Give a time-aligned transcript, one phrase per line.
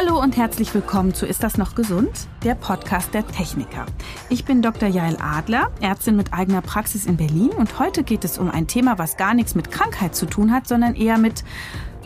[0.00, 2.28] Hallo und herzlich willkommen zu Ist das noch gesund?
[2.44, 3.84] Der Podcast der Techniker.
[4.28, 4.88] Ich bin Dr.
[4.88, 8.98] Jael Adler, Ärztin mit eigener Praxis in Berlin und heute geht es um ein Thema,
[8.98, 11.42] was gar nichts mit Krankheit zu tun hat, sondern eher mit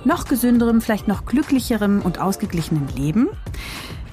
[0.06, 3.28] noch gesünderem, vielleicht noch glücklicherem und ausgeglichenem Leben.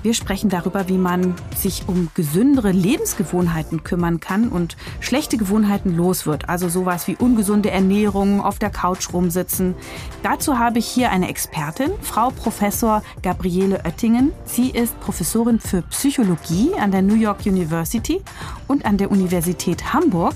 [0.01, 6.25] Wir sprechen darüber, wie man sich um gesündere Lebensgewohnheiten kümmern kann und schlechte Gewohnheiten los
[6.25, 6.47] wird.
[6.47, 9.75] Also sowas wie ungesunde Ernährung, auf der Couch rumsitzen.
[10.23, 14.31] Dazu habe ich hier eine Expertin, Frau Professor Gabriele Oettingen.
[14.45, 18.21] Sie ist Professorin für Psychologie an der New York University
[18.67, 20.35] und an der Universität Hamburg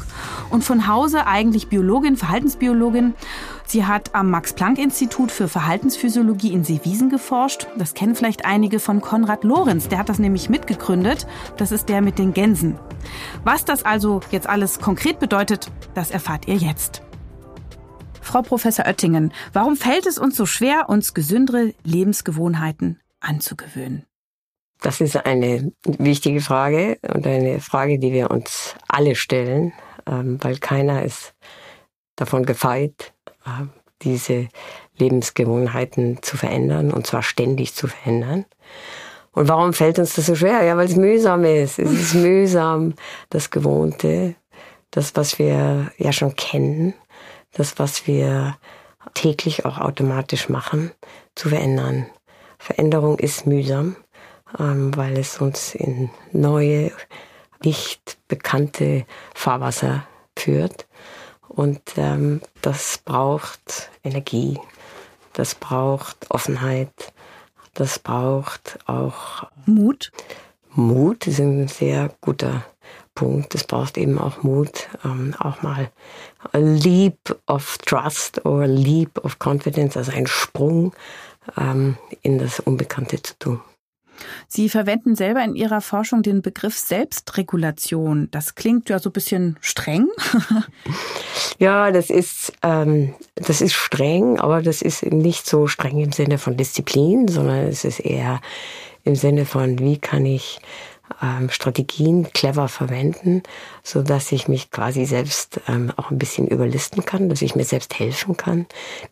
[0.49, 3.13] und von Hause eigentlich Biologin, Verhaltensbiologin
[3.66, 7.67] Sie hat am Max-Planck-Institut für Verhaltensphysiologie in Seewiesen geforscht.
[7.77, 9.88] Das kennen vielleicht einige von Konrad Lorenz.
[9.88, 11.26] Der hat das nämlich mitgegründet.
[11.58, 12.77] Das ist der mit den Gänsen.
[13.44, 17.02] Was das also jetzt alles konkret bedeutet, das erfahrt ihr jetzt.
[18.21, 24.05] Frau Professor Oettingen, warum fällt es uns so schwer, uns gesündere Lebensgewohnheiten anzugewöhnen?
[24.82, 29.71] Das ist eine wichtige Frage und eine Frage, die wir uns alle stellen,
[30.05, 31.34] ähm, weil keiner ist
[32.15, 33.12] davon gefeit,
[34.02, 34.49] diese
[34.98, 38.46] Lebensgewohnheiten zu verändern und zwar ständig zu verändern.
[39.32, 40.63] Und warum fällt uns das so schwer?
[40.63, 41.80] Ja, weil es mühsam ist.
[41.80, 42.94] Es ist mühsam,
[43.30, 44.36] das Gewohnte,
[44.91, 46.94] das, was wir ja schon kennen,
[47.54, 48.58] das, was wir
[49.16, 50.91] täglich auch automatisch machen,
[51.36, 52.05] zu verändern.
[52.60, 53.96] Veränderung ist mühsam,
[54.60, 56.91] ähm, weil es uns in neue,
[57.64, 60.86] nicht bekannte Fahrwasser führt.
[61.55, 64.59] Und ähm, das braucht Energie,
[65.34, 67.13] das braucht Offenheit,
[67.75, 70.12] das braucht auch Mut.
[70.72, 72.66] Mut ist ein sehr guter
[73.13, 73.53] Punkt.
[73.53, 75.91] Es braucht eben auch Mut, ähm, auch mal
[76.51, 80.94] a leap of trust or a leap of confidence, also ein Sprung
[81.57, 83.62] ähm, in das Unbekannte zu tun.
[84.47, 88.29] Sie verwenden selber in Ihrer Forschung den Begriff Selbstregulation.
[88.31, 90.07] Das klingt ja so ein bisschen streng.
[91.59, 96.38] ja, das ist, ähm, das ist streng, aber das ist nicht so streng im Sinne
[96.38, 98.41] von Disziplin, sondern es ist eher
[99.03, 100.59] im Sinne von, wie kann ich
[101.22, 103.44] ähm, Strategien clever verwenden,
[103.84, 107.66] so dass ich mich quasi selbst ähm, auch ein bisschen überlisten kann, dass ich mir
[107.66, 108.66] selbst helfen kann,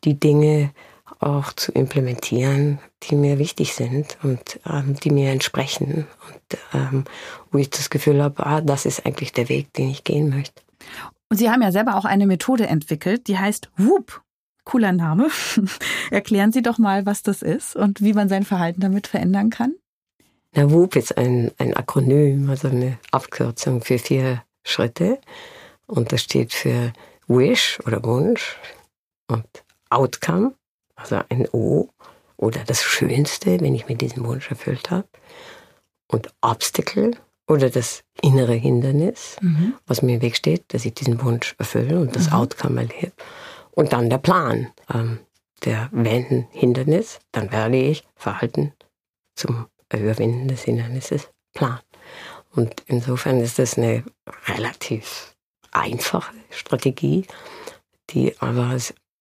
[0.04, 0.72] die Dinge
[1.20, 7.06] auch zu implementieren, die mir wichtig sind und ähm, die mir entsprechen und ähm,
[7.52, 10.62] wo ich das Gefühl habe, ah, das ist eigentlich der Weg, den ich gehen möchte.
[11.30, 14.22] Und Sie haben ja selber auch eine Methode entwickelt, die heißt Whoop.
[14.64, 15.30] Cooler Name.
[16.12, 19.74] Erklären Sie doch mal, was das ist und wie man sein Verhalten damit verändern kann.
[20.54, 25.20] Na, Whoop ist ein, ein Akronym, also eine Abkürzung für vier Schritte.
[25.88, 26.94] Und das steht für
[27.28, 28.58] Wish oder Wunsch
[29.28, 29.46] und
[29.90, 30.54] Outcome,
[31.02, 31.90] also ein O
[32.38, 35.08] oder das Schönste, wenn ich mir diesen Wunsch erfüllt habe.
[36.08, 37.12] Und Obstacle
[37.48, 39.74] oder das innere Hindernis, mhm.
[39.86, 42.34] was mir im Weg steht, dass ich diesen Wunsch erfülle und das mhm.
[42.34, 43.14] Outcome erlebe.
[43.72, 44.72] Und dann der Plan.
[44.94, 45.20] Ähm,
[45.66, 48.74] der wenn Hindernis, dann werde ich Verhalten
[49.36, 51.82] zum Überwinden des Hindernisses planen.
[52.54, 54.04] Und insofern ist das eine
[54.48, 55.36] relativ
[55.72, 57.26] einfache Strategie,
[58.10, 58.78] die aber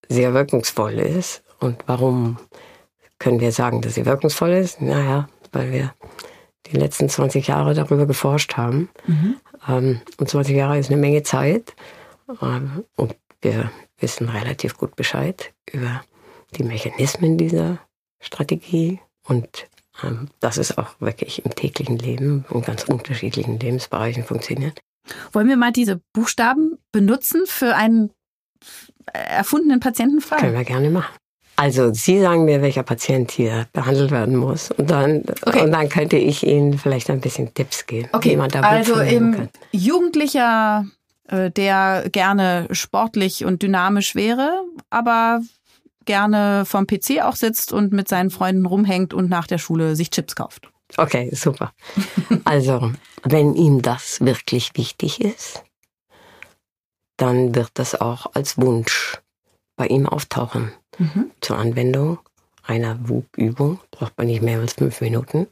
[0.09, 2.39] sehr wirkungsvoll ist und warum
[3.19, 4.81] können wir sagen, dass sie wirkungsvoll ist?
[4.81, 5.95] Naja, weil wir
[6.67, 8.89] die letzten 20 Jahre darüber geforscht haben.
[9.07, 9.37] Mhm.
[9.69, 11.75] Ähm, und 20 Jahre ist eine Menge Zeit.
[12.41, 16.03] Ähm, und wir wissen relativ gut Bescheid über
[16.57, 17.79] die Mechanismen dieser
[18.21, 19.01] Strategie.
[19.25, 19.69] Und
[20.03, 24.81] ähm, dass es auch wirklich im täglichen Leben in ganz unterschiedlichen Lebensbereichen funktioniert.
[25.33, 28.11] Wollen wir mal diese Buchstaben benutzen für einen
[29.13, 30.39] erfundenen Patientenfall?
[30.39, 31.15] Können wir gerne machen.
[31.61, 34.71] Also Sie sagen mir, welcher Patient hier behandelt werden muss.
[34.71, 35.63] Und dann, okay.
[35.63, 38.31] und dann könnte ich Ihnen vielleicht ein bisschen Tipps geben, okay.
[38.31, 40.87] wie man da Also im Jugendlicher,
[41.29, 45.43] äh, der gerne sportlich und dynamisch wäre, aber
[46.07, 50.09] gerne vom PC auch sitzt und mit seinen Freunden rumhängt und nach der Schule sich
[50.09, 50.71] Chips kauft.
[50.97, 51.75] Okay, super.
[52.45, 52.91] Also,
[53.23, 55.63] wenn ihm das wirklich wichtig ist,
[57.19, 59.19] dann wird das auch als Wunsch
[59.77, 61.31] bei ihm auftauchen mhm.
[61.41, 62.19] zur Anwendung
[62.63, 63.81] einer WUP-Übung.
[63.91, 65.49] Braucht man nicht mehr als fünf Minuten.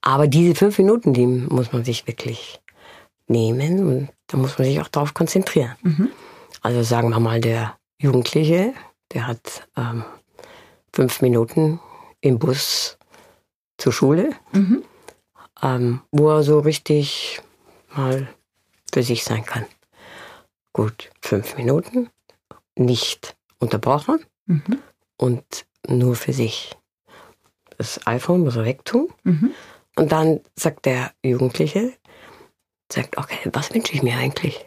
[0.00, 2.60] Aber diese fünf Minuten, die muss man sich wirklich
[3.26, 5.74] nehmen und da muss man sich auch darauf konzentrieren.
[5.82, 6.10] Mhm.
[6.62, 8.72] Also sagen wir mal, der Jugendliche,
[9.12, 10.04] der hat ähm,
[10.94, 11.80] fünf Minuten
[12.20, 12.96] im Bus
[13.76, 14.82] zur Schule, mhm.
[15.62, 17.42] ähm, wo er so richtig
[17.94, 18.28] mal
[18.92, 19.66] für sich sein kann.
[20.72, 22.08] Gut, fünf Minuten,
[22.76, 24.82] nicht unterbrochen mhm.
[25.16, 26.76] und nur für sich.
[27.76, 29.08] das iPhone muss er wegtun.
[29.22, 29.54] Mhm.
[29.94, 31.92] Und dann sagt der Jugendliche,
[32.90, 34.64] sagt, okay, was wünsche ich mir eigentlich?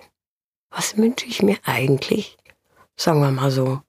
[0.70, 2.38] Was wünsche ich mir eigentlich,
[2.96, 3.82] sagen wir mal so,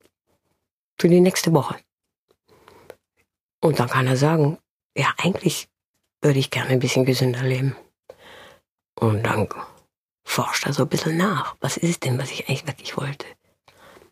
[0.98, 1.76] für die nächste Woche?
[3.60, 4.58] Und dann kann er sagen,
[4.96, 5.68] ja, eigentlich
[6.20, 7.76] würde ich gerne ein bisschen gesünder leben.
[8.94, 9.48] Und dann
[10.24, 11.56] forscht er so ein bisschen nach.
[11.60, 13.26] Was ist es denn, was ich eigentlich wirklich wollte?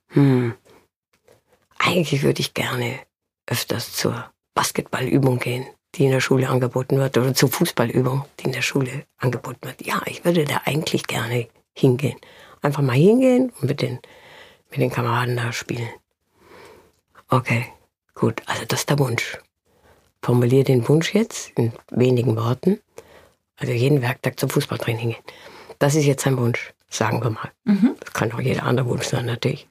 [0.08, 0.54] Hm,
[1.80, 3.00] eigentlich würde ich gerne
[3.46, 8.52] öfters zur Basketballübung gehen, die in der Schule angeboten wird, oder zur Fußballübung, die in
[8.52, 9.84] der Schule angeboten wird.
[9.84, 12.18] Ja, ich würde da eigentlich gerne hingehen.
[12.62, 13.98] Einfach mal hingehen und mit den,
[14.70, 15.88] mit den Kameraden da spielen.
[17.28, 17.66] Okay,
[18.14, 19.38] gut, also das ist der Wunsch.
[20.22, 22.80] Formuliere den Wunsch jetzt in wenigen Worten.
[23.56, 25.24] Also jeden Werktag zum Fußballtraining gehen.
[25.80, 27.50] Das ist jetzt sein Wunsch, sagen wir mal.
[27.64, 27.96] Mhm.
[27.98, 29.66] Das kann auch jeder andere Wunsch sein, natürlich.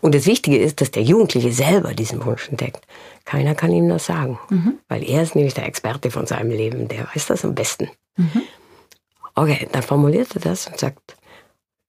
[0.00, 2.86] Und das Wichtige ist, dass der Jugendliche selber diesen Wunsch entdeckt.
[3.24, 4.78] Keiner kann ihm das sagen, mhm.
[4.88, 7.90] weil er ist nämlich der Experte von seinem Leben, der weiß das am besten.
[8.16, 8.42] Mhm.
[9.34, 11.16] Okay, dann formuliert er das und sagt,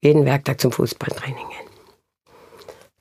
[0.01, 1.69] jeden Werktag zum Fußballtraining gehen.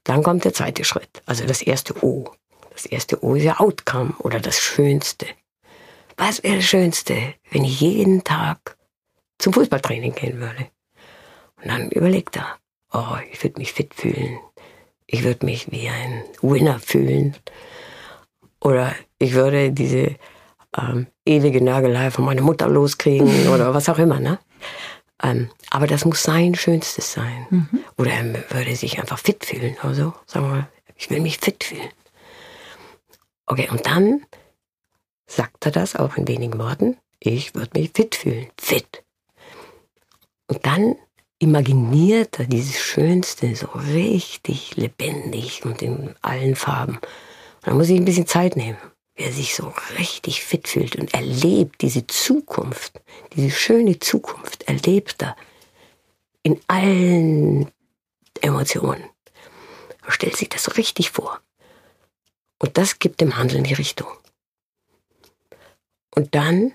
[0.02, 2.30] Dann kommt der zweite Schritt, also das erste O.
[2.72, 5.26] Das erste O ist ja Outcome oder das Schönste.
[6.16, 8.76] Was wäre das Schönste, wenn ich jeden Tag
[9.38, 10.69] zum Fußballtraining gehen würde.
[11.62, 12.58] Und dann überlegt er,
[12.92, 14.38] oh, ich würde mich fit fühlen.
[15.06, 17.36] Ich würde mich wie ein Winner fühlen.
[18.60, 20.16] Oder ich würde diese
[20.76, 24.20] ähm, ewige Nagelei von meiner Mutter loskriegen oder was auch immer.
[24.20, 24.38] Ne?
[25.22, 27.46] Ähm, aber das muss sein Schönstes sein.
[27.50, 27.84] Mhm.
[27.96, 29.76] Oder er würde sich einfach fit fühlen.
[29.82, 31.90] Also sagen wir mal, ich will mich fit fühlen.
[33.46, 34.25] Okay, und dann
[35.26, 36.96] sagt er das auch in wenigen Worten.
[37.20, 38.48] Ich würde mich fit fühlen.
[38.58, 39.03] Fit.
[40.46, 40.96] Und dann
[41.38, 46.96] imaginiert er dieses Schönste so richtig lebendig und in allen Farben.
[46.96, 48.79] Und dann muss ich ein bisschen Zeit nehmen,
[49.14, 53.00] wie er sich so richtig fit fühlt und erlebt diese Zukunft,
[53.35, 55.37] diese schöne Zukunft, erlebt er
[56.43, 57.70] in allen
[58.41, 59.05] Emotionen.
[60.02, 61.41] Er stellt sich das so richtig vor.
[62.58, 64.08] Und das gibt dem Handeln die Richtung.
[66.14, 66.73] Und dann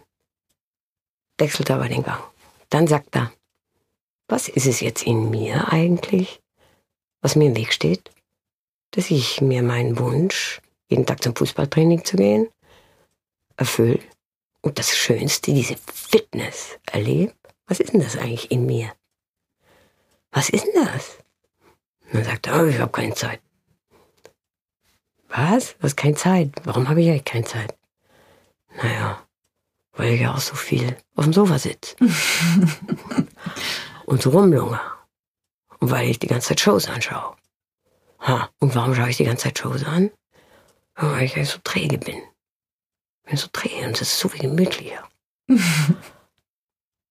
[1.37, 2.21] wechselt er aber den Gang.
[2.69, 3.31] Dann sagt er,
[4.29, 6.39] was ist es jetzt in mir eigentlich,
[7.21, 8.11] was mir im Weg steht,
[8.91, 12.47] dass ich mir meinen Wunsch, jeden Tag zum Fußballtraining zu gehen,
[13.57, 13.99] erfülle
[14.61, 17.33] und das Schönste, diese Fitness erlebe?
[17.65, 18.93] Was ist denn das eigentlich in mir?
[20.31, 21.17] Was ist denn das?
[22.05, 23.41] Und dann sagt er, oh, ich habe keine Zeit.
[25.27, 25.75] Was?
[25.81, 26.51] Hast keine Zeit?
[26.63, 27.75] Warum habe ich eigentlich keine Zeit?
[28.75, 29.23] Naja,
[29.93, 31.95] weil ich ja auch so viel auf dem Sofa sitze.
[34.09, 34.79] und so rumlunge.
[35.79, 37.35] Und weil ich die ganze Zeit Shows anschaue.
[38.21, 40.11] Ha, und warum schaue ich die ganze Zeit Shows an?
[40.95, 42.17] Weil ich so träge bin.
[42.17, 45.07] Ich bin so träge und es ist so viel gemütlicher.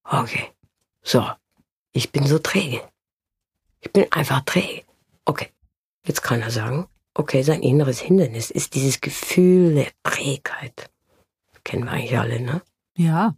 [0.04, 0.50] okay.
[1.02, 1.26] So.
[1.92, 2.86] Ich bin so träge.
[3.80, 4.84] Ich bin einfach träge.
[5.24, 5.50] Okay.
[6.04, 10.90] Jetzt kann er sagen, okay, sein inneres Hindernis ist dieses Gefühl der Trägheit.
[11.64, 12.62] kennen wir eigentlich alle, ne?
[12.96, 13.36] Ja.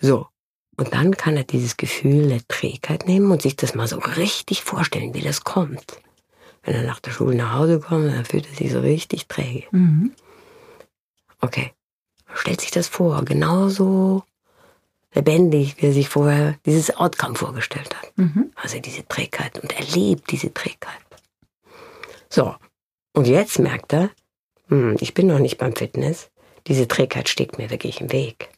[0.00, 0.28] So.
[0.76, 4.62] Und dann kann er dieses Gefühl der Trägheit nehmen und sich das mal so richtig
[4.62, 6.00] vorstellen, wie das kommt.
[6.62, 9.64] Wenn er nach der Schule nach Hause kommt, dann fühlt er sich so richtig träge.
[9.70, 10.12] Mhm.
[11.40, 11.72] Okay.
[12.34, 14.24] Stellt sich das vor, genauso
[15.14, 18.12] lebendig, wie er sich vorher dieses Outcome vorgestellt hat.
[18.16, 18.50] Mhm.
[18.56, 21.00] Also diese Trägheit und erlebt diese Trägheit.
[22.28, 22.54] So.
[23.14, 24.10] Und jetzt merkt er,
[24.68, 26.30] hm, ich bin noch nicht beim Fitness.
[26.66, 28.50] Diese Trägheit steht mir wirklich im Weg.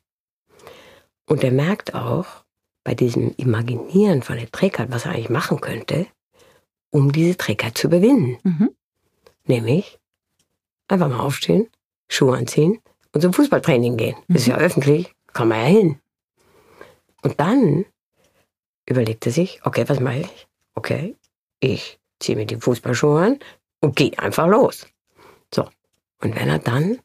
[1.28, 2.26] Und er merkt auch
[2.84, 6.06] bei diesem Imaginieren von der Trägheit, was er eigentlich machen könnte,
[6.90, 8.38] um diese Trägheit zu überwinden.
[8.42, 8.70] Mhm.
[9.44, 9.98] Nämlich
[10.88, 11.68] einfach mal aufstehen,
[12.08, 12.80] Schuhe anziehen
[13.12, 14.16] und zum Fußballtraining gehen.
[14.26, 14.36] Mhm.
[14.36, 16.00] Ist ja öffentlich, kann man ja hin.
[17.22, 17.84] Und dann
[18.86, 20.48] überlegt er sich, okay, was mache ich?
[20.74, 21.14] Okay,
[21.60, 23.38] ich ziehe mir die Fußballschuhe an
[23.80, 24.86] und gehe einfach los.
[25.54, 25.68] So.
[26.20, 26.98] Und wenn er dann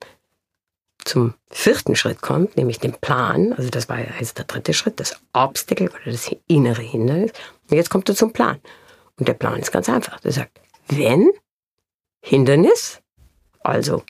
[1.05, 5.19] zum vierten Schritt kommt, nämlich dem Plan, also das war jetzt der dritte Schritt, das
[5.33, 7.31] Obstacle oder das innere Hindernis.
[7.69, 8.59] Und jetzt kommt er zum Plan.
[9.17, 10.19] Und der Plan ist ganz einfach.
[10.21, 11.29] Der sagt, wenn
[12.23, 13.01] Hindernis,
[13.61, 14.03] also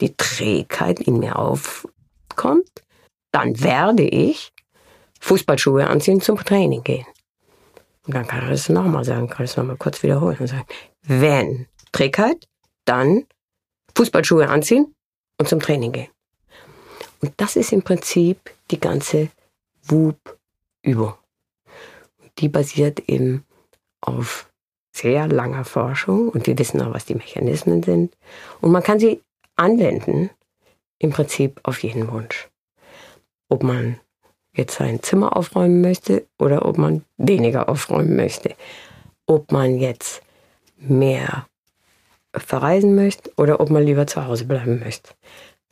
[0.00, 2.70] die Trägheit in mir aufkommt,
[3.32, 4.52] dann werde ich
[5.20, 7.06] Fußballschuhe anziehen zum Training gehen.
[8.06, 10.66] Und dann kann er das nochmal sagen, kann er es nochmal kurz wiederholen und sagen,
[11.02, 12.48] wenn Trägheit,
[12.86, 13.26] dann
[13.96, 14.94] Fußballschuhe anziehen
[15.38, 16.08] und zum Training gehen.
[17.20, 19.28] Und das ist im Prinzip die ganze
[19.84, 21.14] WUP-Übung.
[22.38, 23.44] Die basiert eben
[24.00, 24.50] auf
[24.92, 28.16] sehr langer Forschung und wir wissen auch, was die Mechanismen sind.
[28.60, 29.22] Und man kann sie
[29.56, 30.30] anwenden
[30.98, 32.48] im Prinzip auf jeden Wunsch.
[33.48, 34.00] Ob man
[34.54, 38.54] jetzt sein Zimmer aufräumen möchte oder ob man weniger aufräumen möchte.
[39.26, 40.22] Ob man jetzt
[40.76, 41.46] mehr
[42.34, 45.10] verreisen möchte oder ob man lieber zu Hause bleiben möchte.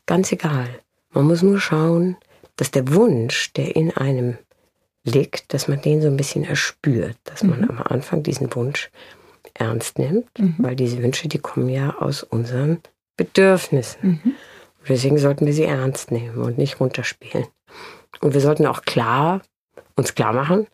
[0.07, 0.69] Ganz egal.
[1.11, 2.17] Man muss nur schauen,
[2.57, 4.39] dass der Wunsch, der in einem
[5.05, 7.71] liegt, dass man den so ein bisschen erspürt, dass man mhm.
[7.71, 8.91] am Anfang diesen Wunsch
[9.55, 10.57] ernst nimmt, mhm.
[10.59, 12.81] weil diese Wünsche, die kommen ja aus unseren
[13.17, 14.21] Bedürfnissen.
[14.23, 14.35] Mhm.
[14.89, 17.47] Deswegen sollten wir sie ernst nehmen und nicht runterspielen.
[18.21, 19.43] Und wir sollten auch klar
[19.97, 20.67] uns klar machen,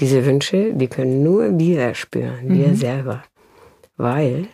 [0.00, 2.76] diese Wünsche, die können nur wir spüren, wir mhm.
[2.76, 3.24] selber.
[3.96, 4.48] Weil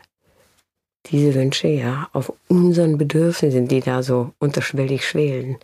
[1.07, 5.57] diese Wünsche ja auf unseren Bedürfnissen, die da so unterschwellig schwelen,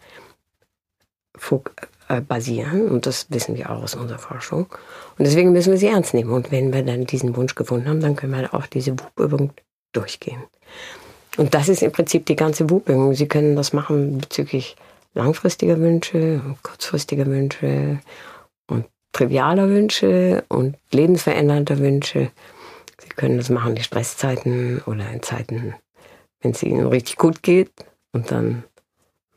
[2.09, 2.89] äh, basieren.
[2.89, 4.67] Und das wissen wir auch aus unserer Forschung.
[5.19, 6.31] Und deswegen müssen wir sie ernst nehmen.
[6.31, 9.53] Und wenn wir dann diesen Wunsch gefunden haben, dann können wir auch diese Wub-Übung
[9.93, 10.43] durchgehen.
[11.37, 13.15] Und das ist im Prinzip die ganze Wub-Übung.
[13.15, 14.75] Sie können das machen bezüglich
[15.15, 18.01] langfristiger Wünsche, kurzfristiger Wünsche
[18.69, 22.31] und trivialer Wünsche und lebensverändernder Wünsche.
[23.09, 25.75] Sie können das machen in Stresszeiten oder in Zeiten,
[26.41, 27.71] wenn es Ihnen richtig gut geht.
[28.13, 28.65] Und dann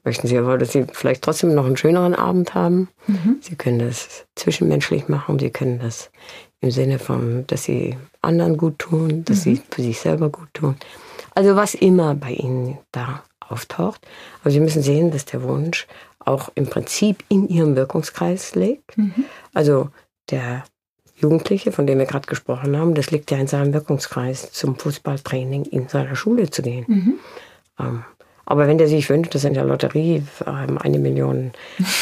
[0.03, 2.89] möchten Sie aber, dass Sie vielleicht trotzdem noch einen schöneren Abend haben.
[3.07, 3.37] Mhm.
[3.41, 5.39] Sie können das zwischenmenschlich machen.
[5.39, 6.11] Sie können das
[6.59, 9.55] im Sinne von, dass Sie anderen gut tun, dass mhm.
[9.55, 10.75] Sie für sich selber gut tun.
[11.33, 14.05] Also was immer bei Ihnen da auftaucht.
[14.41, 15.87] Aber Sie müssen sehen, dass der Wunsch
[16.19, 18.97] auch im Prinzip in Ihrem Wirkungskreis liegt.
[18.97, 19.25] Mhm.
[19.53, 19.89] Also
[20.29, 20.63] der
[21.21, 25.65] Jugendliche, von dem wir gerade gesprochen haben, das liegt ja in seinem Wirkungskreis, zum Fußballtraining
[25.65, 26.85] in seiner Schule zu gehen.
[26.87, 27.13] Mhm.
[27.79, 28.03] Ähm,
[28.45, 31.51] aber wenn der sich wünscht, dass er in der Lotterie ähm, eine Million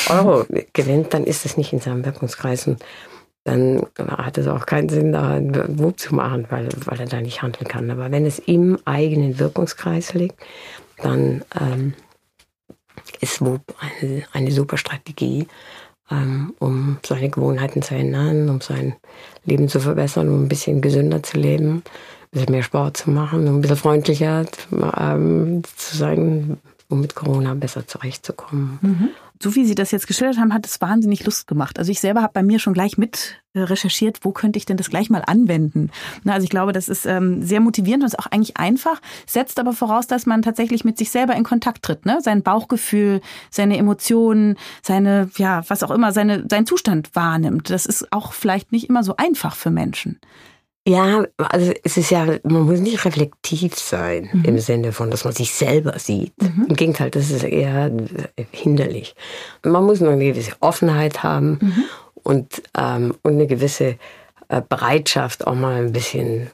[0.09, 2.65] Euro gewinnt, dann ist das nicht in seinem Wirkungskreis.
[2.65, 2.83] Und
[3.43, 7.21] dann hat es auch keinen Sinn, da einen Wub zu machen, weil, weil er da
[7.21, 7.91] nicht handeln kann.
[7.91, 10.39] Aber wenn es im eigenen Wirkungskreis liegt,
[10.97, 11.93] dann ähm,
[13.21, 15.47] ist Wub eine, eine super Strategie,
[16.11, 18.95] ähm, um seine Gewohnheiten zu ändern, um sein
[19.45, 21.83] Leben zu verbessern, um ein bisschen gesünder zu leben, ein
[22.31, 26.57] bisschen mehr Sport zu machen, um ein bisschen freundlicher ähm, zu sein,
[26.89, 28.79] um mit Corona besser zurechtzukommen.
[28.81, 29.09] Mhm
[29.41, 31.79] so wie Sie das jetzt geschildert haben, hat es wahnsinnig Lust gemacht.
[31.79, 34.75] Also ich selber habe bei mir schon gleich mit äh, recherchiert, wo könnte ich denn
[34.75, 35.91] das gleich mal anwenden.
[36.25, 39.71] also ich glaube, das ist ähm, sehr motivierend und ist auch eigentlich einfach, setzt aber
[39.71, 42.05] voraus, dass man tatsächlich mit sich selber in Kontakt tritt.
[42.05, 42.19] Ne?
[42.21, 47.69] Sein Bauchgefühl, seine Emotionen, seine, ja, was auch immer, seine, seinen Zustand wahrnimmt.
[47.69, 50.19] Das ist auch vielleicht nicht immer so einfach für Menschen.
[50.87, 54.45] Ja, also es ist ja, man muss nicht reflektiv sein mhm.
[54.45, 56.33] im Sinne von, dass man sich selber sieht.
[56.41, 56.65] Mhm.
[56.69, 57.91] Im Gegenteil, das ist eher
[58.51, 59.15] hinderlich.
[59.63, 61.83] Man muss nur eine gewisse Offenheit haben mhm.
[62.23, 63.97] und, ähm, und eine gewisse
[64.47, 66.49] äh, Bereitschaft, auch mal ein bisschen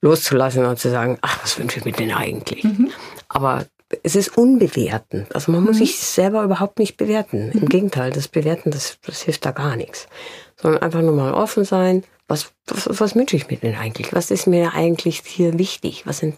[0.00, 2.62] loszulassen und zu sagen, ach, was wünsche ich mir denn eigentlich?
[2.62, 2.90] Mhm.
[3.28, 3.66] Aber
[4.02, 5.34] es ist unbewertend.
[5.34, 5.80] Also man muss mhm.
[5.80, 7.50] sich selber überhaupt nicht bewerten.
[7.52, 7.68] Im mhm.
[7.68, 10.06] Gegenteil, das Bewerten, das, das hilft da gar nichts.
[10.56, 14.12] Sondern einfach nur mal offen sein, was, was, was wünsche ich mir denn eigentlich?
[14.12, 16.06] Was ist mir eigentlich hier wichtig?
[16.06, 16.36] Was, sind,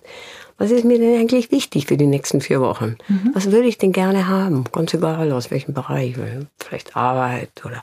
[0.59, 2.97] was ist mir denn eigentlich wichtig für die nächsten vier Wochen?
[3.09, 3.31] Mhm.
[3.35, 4.65] Was würde ich denn gerne haben?
[4.71, 6.17] Ganz egal aus welchem Bereich.
[6.59, 7.83] Vielleicht Arbeit oder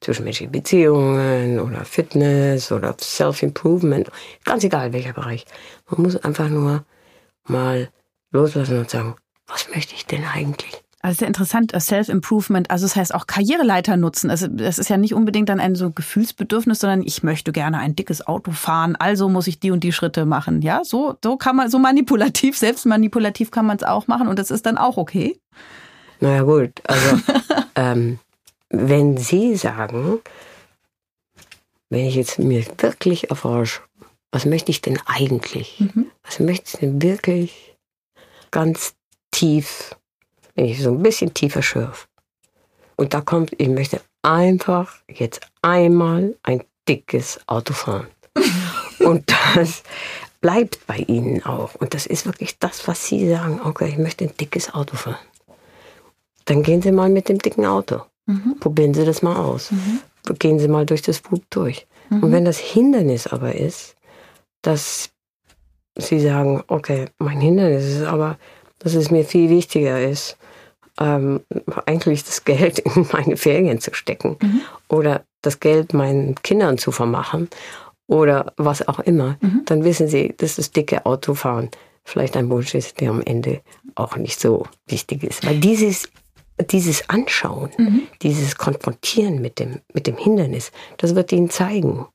[0.00, 4.10] zwischenmenschliche Beziehungen oder Fitness oder Self-Improvement.
[4.44, 5.44] Ganz egal welcher Bereich.
[5.88, 6.84] Man muss einfach nur
[7.44, 7.90] mal
[8.32, 9.14] loslassen und sagen,
[9.46, 10.82] was möchte ich denn eigentlich?
[11.06, 14.28] Also sehr interessant, äh, Self-Improvement, also das heißt auch Karriereleiter nutzen.
[14.28, 17.94] Also das ist ja nicht unbedingt dann ein so Gefühlsbedürfnis, sondern ich möchte gerne ein
[17.94, 20.62] dickes Auto fahren, also muss ich die und die Schritte machen.
[20.62, 24.36] Ja, so, so kann man, so manipulativ, selbst manipulativ kann man es auch machen und
[24.36, 25.38] das ist dann auch okay.
[26.18, 27.20] Naja gut, also
[27.76, 28.18] ähm,
[28.70, 30.18] wenn Sie sagen,
[31.88, 33.80] wenn ich jetzt mir wirklich erforsche,
[34.32, 35.78] was möchte ich denn eigentlich?
[35.78, 36.06] Mhm.
[36.24, 37.76] Was möchte ich denn wirklich
[38.50, 38.96] ganz
[39.30, 39.94] tief
[40.56, 42.06] wenn ich so ein bisschen tiefer schürfe.
[42.96, 48.08] Und da kommt, ich möchte einfach jetzt einmal ein dickes Auto fahren.
[48.98, 49.82] Und das
[50.40, 51.74] bleibt bei Ihnen auch.
[51.76, 53.60] Und das ist wirklich das, was Sie sagen.
[53.62, 55.18] Okay, ich möchte ein dickes Auto fahren.
[56.46, 58.02] Dann gehen Sie mal mit dem dicken Auto.
[58.26, 58.56] Mhm.
[58.58, 59.70] Probieren Sie das mal aus.
[59.70, 60.00] Mhm.
[60.38, 61.86] Gehen Sie mal durch das Buch durch.
[62.08, 62.22] Mhm.
[62.22, 63.94] Und wenn das Hindernis aber ist,
[64.62, 65.10] dass
[65.98, 68.38] Sie sagen, okay, mein Hindernis ist aber,
[68.78, 70.36] dass es mir viel wichtiger ist,
[71.00, 71.40] ähm,
[71.86, 74.60] eigentlich das Geld in meine Ferien zu stecken mhm.
[74.88, 77.48] oder das Geld meinen Kindern zu vermachen
[78.06, 79.62] oder was auch immer, mhm.
[79.64, 81.70] dann wissen sie, dass das dicke Autofahren
[82.04, 83.62] vielleicht ein Wunsch ist, der am Ende
[83.94, 85.44] auch nicht so wichtig ist.
[85.44, 86.08] Weil dieses,
[86.70, 88.02] dieses Anschauen, mhm.
[88.22, 92.06] dieses Konfrontieren mit dem, mit dem Hindernis, das wird ihnen zeigen,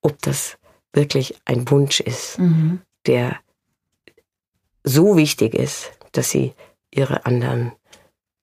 [0.00, 0.58] ob das
[0.92, 2.80] wirklich ein Wunsch ist, mhm.
[3.06, 3.36] der
[4.84, 6.52] so wichtig ist, dass sie
[6.92, 7.72] ihre anderen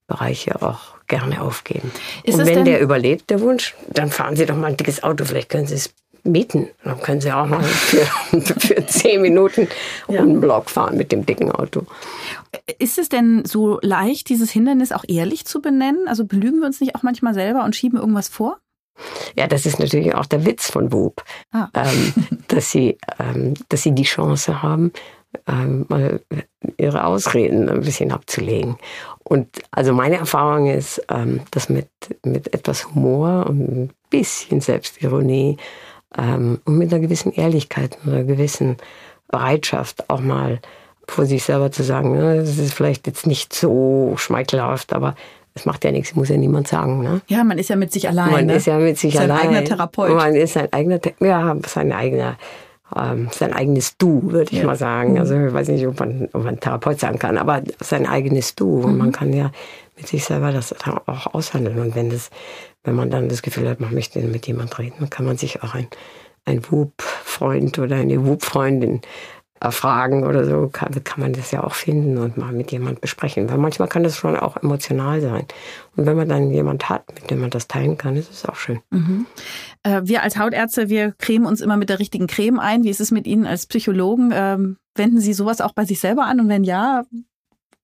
[0.07, 1.91] Bereiche auch gerne aufgeben.
[2.23, 5.25] Ist und wenn der überlebt, der Wunsch, dann fahren Sie doch mal ein dickes Auto,
[5.25, 5.93] vielleicht können Sie es
[6.23, 6.69] mieten.
[6.83, 8.05] Dann können Sie auch mal für,
[8.41, 9.67] für zehn Minuten
[10.07, 10.21] ja.
[10.21, 11.85] um den Block fahren mit dem dicken Auto.
[12.79, 16.07] Ist es denn so leicht, dieses Hindernis auch ehrlich zu benennen?
[16.07, 18.59] Also belügen wir uns nicht auch manchmal selber und schieben irgendwas vor?
[19.35, 21.69] Ja, das ist natürlich auch der Witz von WUP, ah.
[21.73, 22.13] ähm,
[22.47, 24.91] dass, sie, ähm, dass sie die Chance haben,
[25.47, 26.21] ähm, mal
[26.77, 28.77] ihre Ausreden ein bisschen abzulegen.
[29.23, 31.87] Und also meine Erfahrung ist, ähm, dass mit,
[32.23, 35.57] mit etwas Humor und ein bisschen Selbstironie
[36.17, 38.77] ähm, und mit einer gewissen Ehrlichkeit und einer gewissen
[39.27, 40.59] Bereitschaft auch mal
[41.07, 45.15] vor sich selber zu sagen, ne, das ist vielleicht jetzt nicht so schmeichelhaft, aber
[45.55, 47.01] es macht ja nichts, muss ja niemand sagen.
[47.01, 47.21] Ne?
[47.27, 48.31] Ja, man ist ja mit sich allein.
[48.31, 48.55] Man ne?
[48.55, 49.37] ist ja mit sich sein allein.
[49.37, 50.15] Sein eigener Therapeut.
[50.15, 52.37] Man ist sein eigener, ja, sein eigener,
[52.97, 54.65] ähm, sein eigenes Du, würde ich ja.
[54.65, 55.13] mal sagen.
[55.13, 55.19] Mhm.
[55.19, 58.79] Also ich weiß nicht, ob man, ob man Therapeut sagen kann, aber sein eigenes Du.
[58.79, 58.85] Mhm.
[58.85, 59.51] Und man kann ja
[59.97, 61.79] mit sich selber das auch aushandeln.
[61.79, 62.29] Und wenn das,
[62.83, 65.75] wenn man dann das Gefühl hat, man möchte mit jemand reden, kann man sich auch
[65.75, 65.87] ein
[66.45, 69.01] ein Wub-Freund oder eine Wub-Freundin
[69.63, 73.49] erfragen oder so, kann, kann man das ja auch finden und mal mit jemand besprechen.
[73.49, 75.45] Weil manchmal kann das schon auch emotional sein.
[75.95, 78.55] Und wenn man dann jemand hat, mit dem man das teilen kann, ist es auch
[78.55, 78.81] schön.
[78.91, 79.25] Mhm.
[79.83, 82.83] Äh, wir als Hautärzte, wir cremen uns immer mit der richtigen Creme ein.
[82.83, 84.31] Wie ist es mit Ihnen als Psychologen?
[84.33, 86.41] Ähm, wenden Sie sowas auch bei sich selber an?
[86.41, 87.03] Und wenn ja,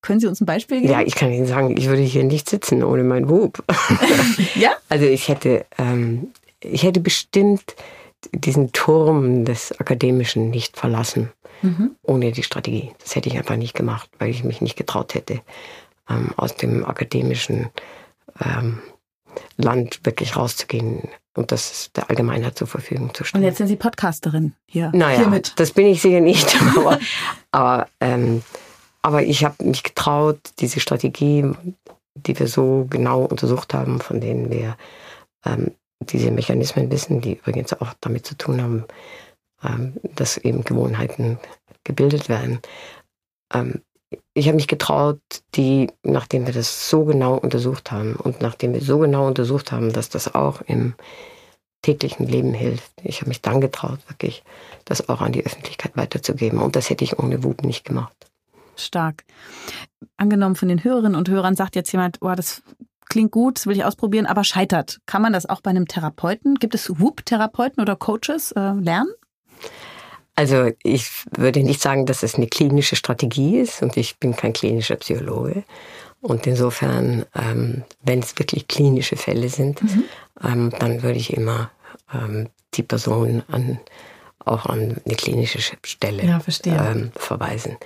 [0.01, 0.91] können Sie uns ein Beispiel geben?
[0.91, 3.63] Ja, ich kann Ihnen sagen, ich würde hier nicht sitzen ohne mein Wub.
[4.55, 4.71] ja?
[4.89, 6.31] Also ich hätte, ähm,
[6.61, 7.75] ich hätte bestimmt
[8.33, 11.95] diesen Turm des Akademischen nicht verlassen mhm.
[12.01, 12.91] ohne die Strategie.
[12.99, 15.41] Das hätte ich einfach nicht gemacht, weil ich mich nicht getraut hätte,
[16.09, 17.69] ähm, aus dem akademischen
[18.43, 18.79] ähm,
[19.57, 23.43] Land wirklich rauszugehen und das der Allgemeinheit zur Verfügung zu stellen.
[23.43, 24.91] Und jetzt sind Sie Podcasterin hier.
[24.93, 25.53] Naja, hiermit.
[25.57, 26.99] das bin ich sicher nicht, aber,
[27.51, 28.41] aber, ähm,
[29.01, 31.45] aber ich habe mich getraut, diese Strategie,
[32.15, 34.75] die wir so genau untersucht haben, von denen wir
[35.45, 38.85] ähm, diese Mechanismen wissen, die übrigens auch damit zu tun haben,
[39.63, 41.39] ähm, dass eben Gewohnheiten
[41.83, 42.59] gebildet werden.
[43.53, 43.81] Ähm,
[44.33, 45.19] ich habe mich getraut,
[45.55, 49.93] die, nachdem wir das so genau untersucht haben und nachdem wir so genau untersucht haben,
[49.93, 50.95] dass das auch im
[51.81, 54.43] täglichen Leben hilft, ich habe mich dann getraut, wirklich
[54.85, 56.59] das auch an die Öffentlichkeit weiterzugeben.
[56.59, 58.15] Und das hätte ich ohne Wut nicht gemacht.
[58.75, 59.23] Stark.
[60.17, 62.63] Angenommen von den Hörerinnen und Hörern sagt jetzt jemand, oh, das
[63.09, 64.99] klingt gut, das will ich ausprobieren, aber scheitert.
[65.05, 66.55] Kann man das auch bei einem Therapeuten?
[66.55, 69.11] Gibt es WUP-Therapeuten oder Coaches äh, lernen?
[70.35, 74.53] Also ich würde nicht sagen, dass es eine klinische Strategie ist und ich bin kein
[74.53, 75.65] klinischer Psychologe.
[76.21, 80.03] Und insofern, ähm, wenn es wirklich klinische Fälle sind, mhm.
[80.41, 81.71] ähm, dann würde ich immer
[82.13, 83.79] ähm, die Person an,
[84.39, 87.77] auch an eine klinische Stelle ja, ähm, verweisen.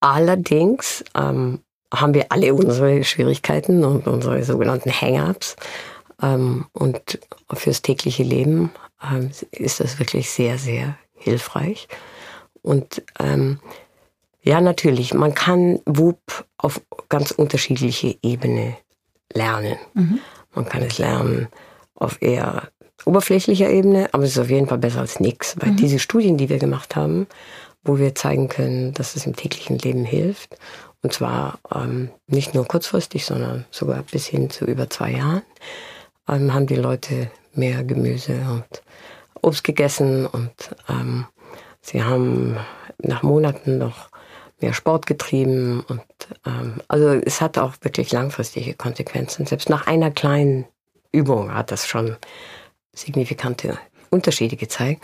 [0.00, 1.60] Allerdings ähm,
[1.92, 5.56] haben wir alle unsere Schwierigkeiten und unsere sogenannten Hang-ups.
[6.22, 7.18] Ähm, und
[7.52, 8.70] fürs tägliche Leben
[9.02, 11.88] ähm, ist das wirklich sehr, sehr hilfreich.
[12.62, 13.58] Und ähm,
[14.42, 18.76] ja, natürlich, man kann WUP auf ganz unterschiedliche Ebene
[19.32, 19.76] lernen.
[19.94, 20.18] Mhm.
[20.54, 21.48] Man kann es lernen
[21.94, 22.68] auf eher
[23.04, 25.76] oberflächlicher Ebene, aber es ist auf jeden Fall besser als nichts, weil mhm.
[25.76, 27.26] diese Studien, die wir gemacht haben,
[27.84, 30.56] wo wir zeigen können, dass es im täglichen Leben hilft,
[31.02, 35.42] und zwar ähm, nicht nur kurzfristig, sondern sogar bis hin zu über zwei Jahren,
[36.28, 38.82] ähm, haben die Leute mehr Gemüse und
[39.42, 40.52] Obst gegessen und
[40.88, 41.26] ähm,
[41.80, 42.56] sie haben
[42.98, 44.10] nach Monaten noch
[44.60, 46.02] mehr Sport getrieben und
[46.46, 49.46] ähm, also es hat auch wirklich langfristige Konsequenzen.
[49.46, 50.66] Selbst nach einer kleinen
[51.10, 52.16] Übung hat das schon
[52.94, 53.78] signifikante
[54.10, 55.02] Unterschiede gezeigt.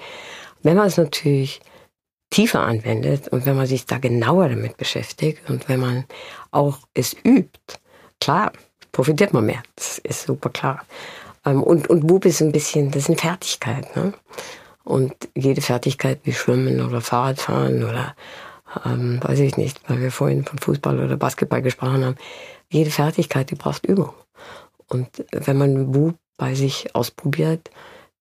[0.62, 1.60] Wenn man es natürlich
[2.30, 6.04] tiefer anwendet und wenn man sich da genauer damit beschäftigt und wenn man
[6.50, 7.58] auch es übt,
[8.20, 8.52] klar,
[8.92, 9.62] profitiert man mehr.
[9.76, 10.84] Das ist super klar.
[11.44, 13.96] Ähm, und, und Bub ist ein bisschen, das ist eine Fertigkeit.
[13.96, 14.12] Ne?
[14.84, 18.14] Und jede Fertigkeit wie Schwimmen oder Fahrradfahren oder
[18.84, 22.16] ähm, weiß ich nicht, weil wir vorhin von Fußball oder Basketball gesprochen haben,
[22.70, 24.12] jede Fertigkeit, die braucht Übung.
[24.88, 27.70] Und wenn man Bub bei sich ausprobiert,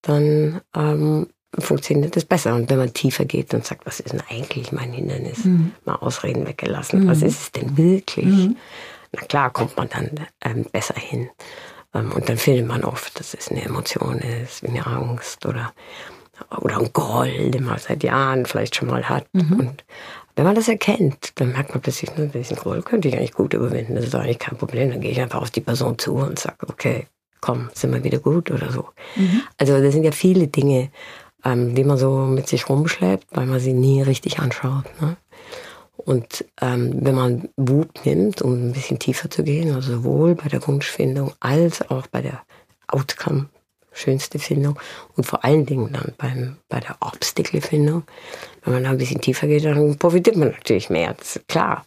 [0.01, 2.55] dann ähm, funktioniert das besser.
[2.55, 5.45] Und wenn man tiefer geht und sagt, was ist denn eigentlich mein Hindernis?
[5.45, 5.73] Mhm.
[5.85, 7.03] Mal Ausreden weggelassen.
[7.03, 7.07] Mhm.
[7.07, 8.25] Was ist es denn wirklich?
[8.25, 8.57] Mhm.
[9.13, 10.11] Na klar, kommt man dann
[10.43, 11.29] ähm, besser hin.
[11.93, 15.73] Ähm, und dann findet man oft, dass es eine Emotion ist, wie eine Angst oder,
[16.59, 19.25] oder ein Groll, den man seit Jahren vielleicht schon mal hat.
[19.33, 19.59] Mhm.
[19.59, 19.85] Und
[20.35, 23.53] wenn man das erkennt, dann merkt man plötzlich, ne, diesen Groll könnte ich eigentlich gut
[23.53, 23.95] überwinden.
[23.95, 24.91] Das ist eigentlich kein Problem.
[24.91, 27.07] Dann gehe ich einfach auf die Person zu und sage, okay,
[27.41, 28.89] komm, sind wir wieder gut oder so.
[29.15, 29.41] Mhm.
[29.57, 30.91] Also das sind ja viele Dinge,
[31.47, 34.85] ähm, die man so mit sich rumschleppt, weil man sie nie richtig anschaut.
[34.99, 35.15] Ne?
[35.95, 40.49] Und ähm, wenn man Wut nimmt, um ein bisschen tiefer zu gehen, also sowohl bei
[40.49, 42.41] der Wunschfindung als auch bei der
[42.87, 43.47] Outcome,
[43.93, 44.77] schönste Findung
[45.15, 48.03] und vor allen Dingen dann beim, bei der Obstacle-Findung,
[48.63, 51.83] wenn man da ein bisschen tiefer geht, dann profitiert man natürlich mehr, das ist klar.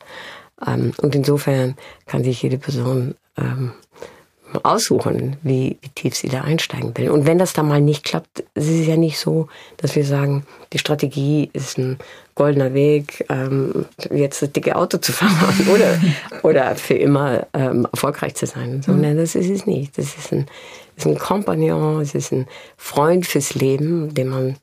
[0.67, 3.73] Ähm, und insofern kann sich jede Person ähm,
[4.63, 7.11] aussuchen, wie, wie tief sie da einsteigen will.
[7.11, 10.45] Und wenn das da mal nicht klappt, ist es ja nicht so, dass wir sagen,
[10.73, 11.99] die Strategie ist ein
[12.35, 16.01] goldener Weg, ähm, jetzt das dicke Auto zu fahren oder,
[16.43, 18.83] oder für immer ähm, erfolgreich zu sein.
[18.83, 19.19] Sondern mhm.
[19.19, 19.97] das ist es nicht.
[19.99, 20.47] Das ist ein,
[20.97, 24.57] ist ein Kompagnon, es ist ein Freund fürs Leben, den man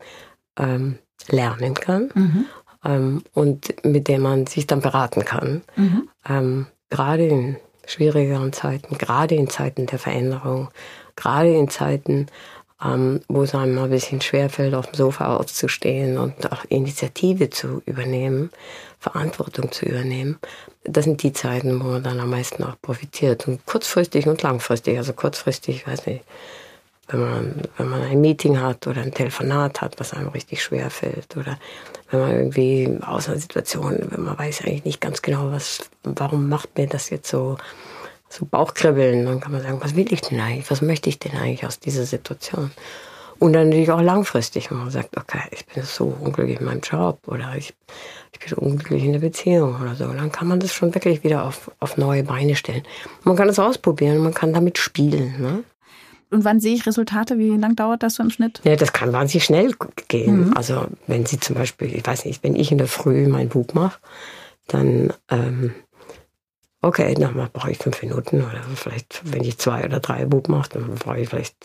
[0.57, 0.97] ähm,
[1.29, 2.45] lernen kann mhm.
[2.85, 5.61] ähm, und mit dem man sich dann beraten kann.
[5.75, 6.09] Mhm.
[6.27, 10.69] Ähm, gerade in schwierigeren Zeiten, gerade in Zeiten der Veränderung,
[11.15, 12.27] gerade in Zeiten,
[12.83, 17.81] ähm, wo es einem ein bisschen schwerfällt, auf dem Sofa aufzustehen und auch Initiative zu
[17.85, 18.51] übernehmen,
[18.99, 20.37] Verantwortung zu übernehmen.
[20.83, 23.47] Das sind die Zeiten, wo man dann am meisten auch profitiert.
[23.47, 26.23] Und kurzfristig und langfristig, also kurzfristig, weiß nicht,
[27.09, 30.89] wenn man, wenn man ein Meeting hat oder ein Telefonat hat, was einem richtig schwer
[30.89, 31.57] fällt oder
[32.11, 36.49] wenn man irgendwie aus einer Situation, wenn man weiß eigentlich nicht ganz genau, was, warum
[36.49, 37.57] macht mir das jetzt so,
[38.29, 41.35] so Bauchkribbeln, dann kann man sagen, was will ich denn eigentlich, was möchte ich denn
[41.37, 42.71] eigentlich aus dieser Situation?
[43.39, 46.81] Und dann natürlich auch langfristig, wenn man sagt, okay, ich bin so unglücklich in meinem
[46.81, 47.73] Job oder ich,
[48.33, 50.05] ich bin unglücklich in der Beziehung oder so.
[50.11, 52.83] Dann kann man das schon wirklich wieder auf, auf neue Beine stellen.
[53.23, 55.39] Man kann es ausprobieren, man kann damit spielen.
[55.39, 55.63] Ne?
[56.29, 57.37] Und wann sehe ich Resultate?
[57.37, 58.59] Wie lang dauert das so im Schnitt?
[58.63, 59.73] Ja, das kann wahnsinnig schnell
[60.07, 60.47] gehen.
[60.47, 60.57] Mhm.
[60.57, 63.67] Also wenn Sie zum Beispiel, ich weiß nicht, wenn ich in der Früh mein Buch
[63.73, 63.99] mache,
[64.67, 65.73] dann ähm,
[66.81, 70.69] okay, dann brauche ich fünf Minuten oder vielleicht, wenn ich zwei oder drei Buch mache,
[70.73, 71.55] dann brauche ich vielleicht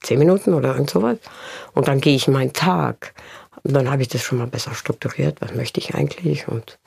[0.00, 1.18] zehn Minuten oder irgend sowas.
[1.74, 3.14] Und dann gehe ich meinen Tag.
[3.62, 5.40] Und dann habe ich das schon mal besser strukturiert.
[5.40, 6.48] Was möchte ich eigentlich?
[6.48, 6.78] Und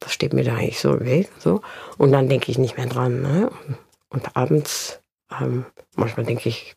[0.00, 1.28] was steht mir da eigentlich so im Weg?
[1.38, 1.62] So.
[1.98, 3.22] Und dann denke ich nicht mehr dran.
[3.22, 3.50] Ne?
[4.08, 4.99] Und abends
[5.40, 5.64] ähm,
[5.96, 6.76] manchmal denke ich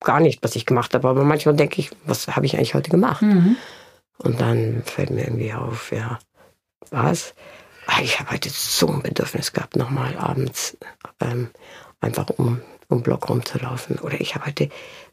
[0.00, 2.90] gar nicht, was ich gemacht habe, aber manchmal denke ich, was habe ich eigentlich heute
[2.90, 3.22] gemacht?
[3.22, 3.56] Mhm.
[4.18, 6.18] Und dann fällt mir irgendwie auf, ja,
[6.90, 7.34] was?
[7.86, 10.76] Ah, ich habe heute so ein Bedürfnis gehabt, nochmal abends
[11.20, 11.50] ähm,
[12.00, 13.98] einfach um, um Block rumzulaufen.
[13.98, 14.68] Oder ich habe heute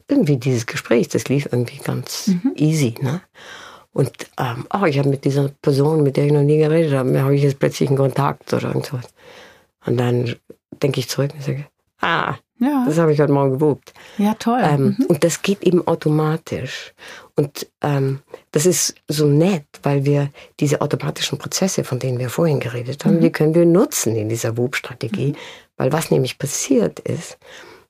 [0.08, 2.52] irgendwie dieses Gespräch, das lief irgendwie ganz mhm.
[2.54, 2.94] easy.
[3.00, 3.22] Ne?
[3.92, 7.20] Und ähm, oh, ich habe mit dieser Person, mit der ich noch nie geredet habe,
[7.20, 9.06] habe ich jetzt plötzlich einen Kontakt oder irgendwas.
[9.86, 10.36] Und dann
[10.82, 11.66] denke ich zurück und sage,
[12.00, 12.84] Ah, ja.
[12.86, 13.92] das habe ich heute Morgen gewobt.
[14.18, 14.60] Ja, toll.
[14.62, 15.06] Ähm, mhm.
[15.06, 16.94] Und das geht eben automatisch.
[17.34, 18.20] Und ähm,
[18.52, 23.16] das ist so nett, weil wir diese automatischen Prozesse, von denen wir vorhin geredet haben,
[23.16, 23.20] mhm.
[23.20, 25.32] die können wir nutzen in dieser WUB-Strategie.
[25.32, 25.36] Mhm.
[25.76, 27.38] Weil was nämlich passiert ist,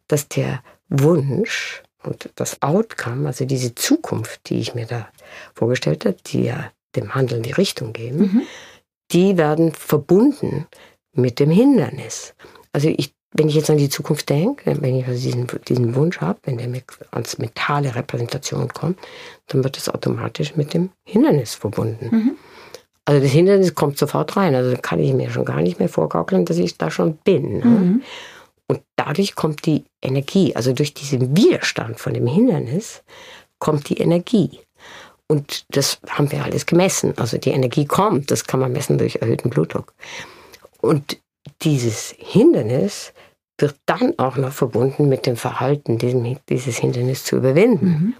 [0.09, 5.09] dass der Wunsch und das Outcome, also diese Zukunft, die ich mir da
[5.55, 8.43] vorgestellt habe, die ja dem Handeln die Richtung geben, mhm.
[9.13, 10.67] die werden verbunden
[11.13, 12.35] mit dem Hindernis.
[12.73, 16.21] Also ich wenn ich jetzt an die Zukunft denke, wenn ich also diesen, diesen Wunsch
[16.21, 16.69] habe, wenn der
[17.11, 18.99] als mentale Repräsentation kommt,
[19.49, 22.09] dann wird das automatisch mit dem Hindernis verbunden.
[22.11, 22.37] Mhm.
[23.05, 24.55] Also das Hindernis kommt sofort rein.
[24.55, 27.59] Also kann ich mir schon gar nicht mehr vorgaukeln, dass ich da schon bin.
[27.59, 27.65] Ne?
[27.65, 28.03] Mhm.
[28.69, 33.05] Und dadurch kommt die Energie, also durch diesen Widerstand von dem Hindernis
[33.59, 34.61] kommt die Energie.
[35.29, 37.15] Und das haben wir alles gemessen.
[37.17, 39.95] Also die Energie kommt, das kann man messen durch erhöhten Blutdruck.
[40.81, 41.19] Und
[41.63, 43.13] dieses Hindernis
[43.59, 47.87] wird dann auch noch verbunden mit dem Verhalten, diesen, dieses Hindernis zu überwinden.
[47.87, 48.15] Mhm.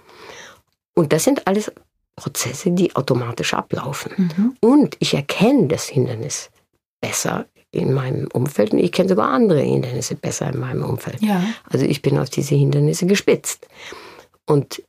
[0.95, 1.71] Und das sind alles
[2.15, 4.11] Prozesse, die automatisch ablaufen.
[4.17, 4.57] Mhm.
[4.59, 6.49] Und ich erkenne das Hindernis
[6.99, 11.21] besser in meinem Umfeld und ich kenne sogar andere Hindernisse besser in meinem Umfeld.
[11.21, 11.43] Ja.
[11.69, 13.67] Also ich bin auf diese Hindernisse gespitzt.
[14.47, 14.81] Und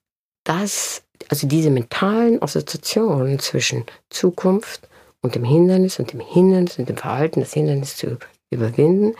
[0.45, 4.89] das, also diese mentalen Assoziationen zwischen Zukunft
[5.21, 8.17] und dem Hindernis und dem Hindernis und dem Verhalten, das Hindernis zu
[8.51, 9.15] überwinden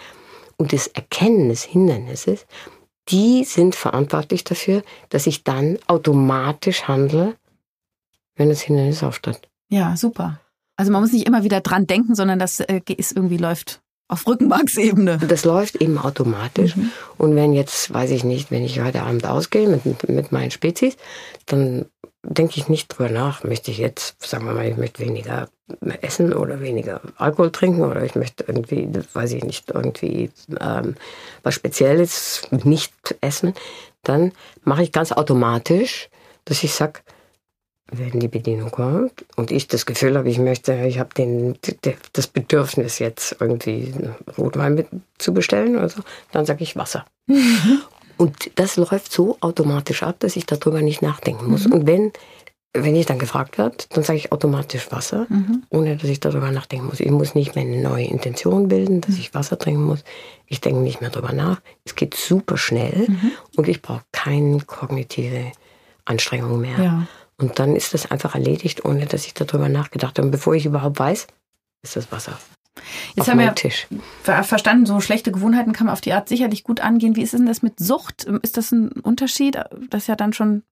[0.59, 2.47] und das Erkennen des Hindernisses,
[3.09, 7.37] die sind verantwortlich dafür, dass ich dann automatisch handle,
[8.37, 9.49] wenn das Hindernis auftritt.
[9.71, 10.41] Ja, super.
[10.77, 14.27] Also man muss nicht immer wieder dran denken, sondern das äh, ist irgendwie läuft auf
[14.27, 15.19] Rückenmarksebene.
[15.29, 16.77] Das läuft eben automatisch.
[16.77, 16.91] Mhm.
[17.17, 20.97] Und wenn jetzt, weiß ich nicht, wenn ich heute Abend ausgehe mit, mit meinen Spezies,
[21.47, 21.87] dann
[22.23, 25.49] denke ich nicht drüber nach, möchte ich jetzt, sagen wir mal, ich möchte weniger
[26.01, 30.97] essen oder weniger Alkohol trinken oder ich möchte irgendwie, weiß ich nicht, irgendwie ähm,
[31.43, 33.55] was Spezielles nicht essen,
[34.03, 34.33] dann
[34.65, 36.09] mache ich ganz automatisch,
[36.45, 37.01] dass ich sage,
[37.91, 41.59] wenn die Bedienung kommt und ich das Gefühl habe, ich möchte, ich habe den,
[42.13, 43.95] das Bedürfnis jetzt irgendwie
[44.37, 46.03] Rotwein mit zu bestellen oder so,
[46.33, 47.07] dann sage ich Wasser.
[48.19, 51.67] Und das läuft so automatisch ab, dass ich darüber nicht nachdenken muss.
[51.67, 51.73] Mhm.
[51.73, 52.13] Und wenn
[52.75, 55.65] wenn ich dann gefragt werde, dann sage ich automatisch Wasser, mhm.
[55.71, 57.01] ohne dass ich darüber nachdenken muss.
[57.01, 59.21] Ich muss nicht mehr eine neue Intention bilden, dass mhm.
[59.21, 60.05] ich Wasser trinken muss.
[60.47, 61.61] Ich denke nicht mehr darüber nach.
[61.85, 63.33] Es geht super schnell mhm.
[63.57, 65.53] und ich brauche keine kognitive
[66.05, 66.79] Anstrengung mehr.
[66.79, 67.07] Ja.
[67.39, 70.27] Und dann ist das einfach erledigt, ohne dass ich darüber nachgedacht habe.
[70.27, 71.27] Und bevor ich überhaupt weiß,
[71.83, 72.39] ist das Wasser.
[73.15, 73.87] Jetzt haben wir Tisch.
[74.23, 77.17] verstanden, so schlechte Gewohnheiten kann man auf die Art sicherlich gut angehen.
[77.17, 78.25] Wie ist denn das mit Sucht?
[78.43, 79.57] Ist das ein Unterschied?
[79.91, 80.63] Das ist ja dann schon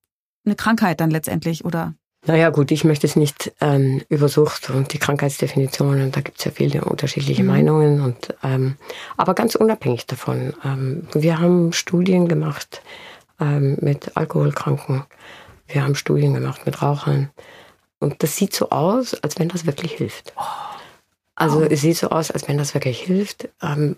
[0.45, 1.93] eine Krankheit dann letztendlich, oder?
[2.25, 6.45] Naja gut, ich möchte es nicht ähm, über Sucht und die Krankheitsdefinitionen, da gibt es
[6.45, 7.49] ja viele unterschiedliche mhm.
[7.49, 8.01] Meinungen.
[8.01, 8.75] Und, ähm,
[9.15, 12.81] aber ganz unabhängig davon, ähm, wir haben Studien gemacht
[13.39, 15.03] ähm, mit Alkoholkranken,
[15.67, 17.29] wir haben Studien gemacht mit Rauchern.
[17.99, 20.33] Und das sieht so aus, als wenn das wirklich hilft.
[20.37, 20.76] Oh.
[21.37, 21.67] Also oh.
[21.69, 23.47] es sieht so aus, als wenn das wirklich hilft.
[23.61, 23.95] Ähm,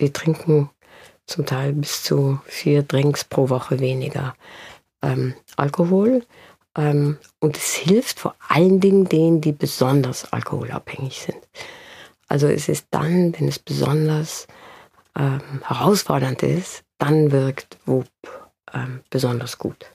[0.00, 0.68] die trinken
[1.26, 4.34] zum Teil bis zu vier Drinks pro Woche weniger
[5.00, 6.26] ähm, Alkohol.
[6.76, 11.38] Ähm, und es hilft vor allen Dingen denen, die besonders alkoholabhängig sind.
[12.26, 14.48] Also es ist dann, wenn es besonders
[15.16, 18.08] ähm, herausfordernd ist, dann wirkt WUP
[18.74, 19.86] ähm, besonders gut.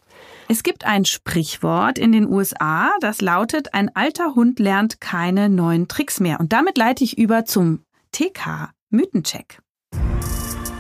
[0.50, 5.90] Es gibt ein Sprichwort in den USA, das lautet, ein alter Hund lernt keine neuen
[5.90, 6.40] Tricks mehr.
[6.40, 7.82] Und damit leite ich über zum
[8.14, 9.60] TK Mythencheck.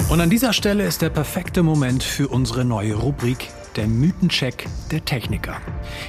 [0.09, 5.03] Und an dieser Stelle ist der perfekte Moment für unsere neue Rubrik der Mythencheck der
[5.03, 5.57] Techniker.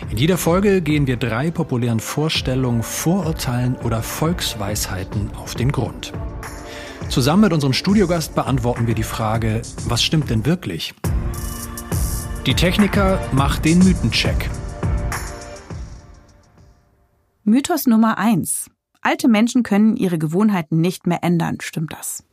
[0.09, 6.13] In jeder Folge gehen wir drei populären Vorstellungen, Vorurteilen oder Volksweisheiten auf den Grund.
[7.09, 10.95] Zusammen mit unserem Studiogast beantworten wir die Frage, was stimmt denn wirklich?
[12.49, 14.49] Die Techniker macht den Mythencheck.
[17.45, 18.71] Mythos Nummer 1.
[19.03, 21.59] Alte Menschen können ihre Gewohnheiten nicht mehr ändern.
[21.61, 22.25] Stimmt das?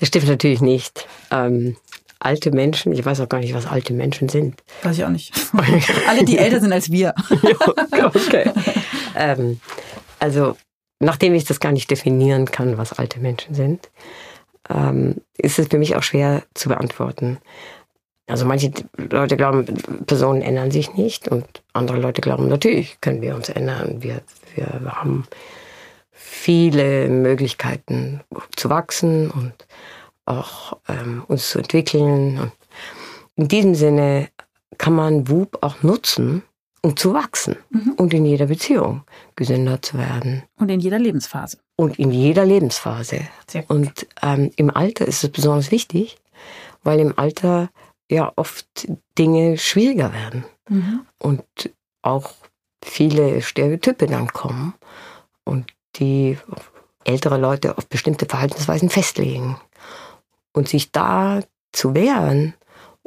[0.00, 1.06] Das stimmt natürlich nicht.
[1.30, 1.76] Ähm,
[2.18, 4.64] alte Menschen, ich weiß auch gar nicht, was alte Menschen sind.
[4.82, 5.34] Weiß ich auch nicht.
[6.08, 7.14] Alle, die älter sind als wir.
[7.92, 8.50] okay.
[9.14, 9.60] Ähm,
[10.18, 10.56] also,
[10.98, 13.90] nachdem ich das gar nicht definieren kann, was alte Menschen sind,
[14.70, 17.36] ähm, ist es für mich auch schwer zu beantworten.
[18.26, 19.64] Also manche Leute glauben,
[20.06, 24.02] Personen ändern sich nicht und andere Leute glauben, natürlich können wir uns ändern.
[24.02, 24.22] Wir,
[24.54, 25.26] wir haben
[26.10, 28.20] viele Möglichkeiten
[28.56, 29.52] zu wachsen und
[30.24, 32.38] auch ähm, uns zu entwickeln.
[32.40, 32.52] Und
[33.36, 34.28] in diesem Sinne
[34.76, 36.42] kann man WUP auch nutzen,
[36.82, 37.92] um zu wachsen mhm.
[37.92, 39.02] und in jeder Beziehung
[39.36, 40.42] gesünder zu werden.
[40.58, 41.58] Und in jeder Lebensphase.
[41.76, 43.20] Und in jeder Lebensphase.
[43.68, 46.16] Und ähm, im Alter ist es besonders wichtig,
[46.82, 47.70] weil im Alter
[48.10, 48.88] ja oft
[49.18, 51.06] Dinge schwieriger werden mhm.
[51.18, 51.44] und
[52.02, 52.34] auch
[52.82, 54.74] viele Stereotype dann kommen
[55.44, 56.38] und die
[57.04, 59.60] ältere Leute auf bestimmte Verhaltensweisen festlegen.
[60.52, 61.40] Und sich da
[61.72, 62.54] zu wehren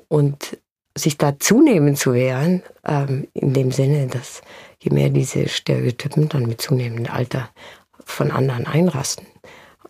[0.08, 0.58] und
[0.96, 4.42] sich da zunehmend zu wehren, ähm, in dem Sinne, dass
[4.82, 7.50] je mehr diese Stereotypen dann mit zunehmendem Alter
[8.06, 9.26] von anderen einrasten,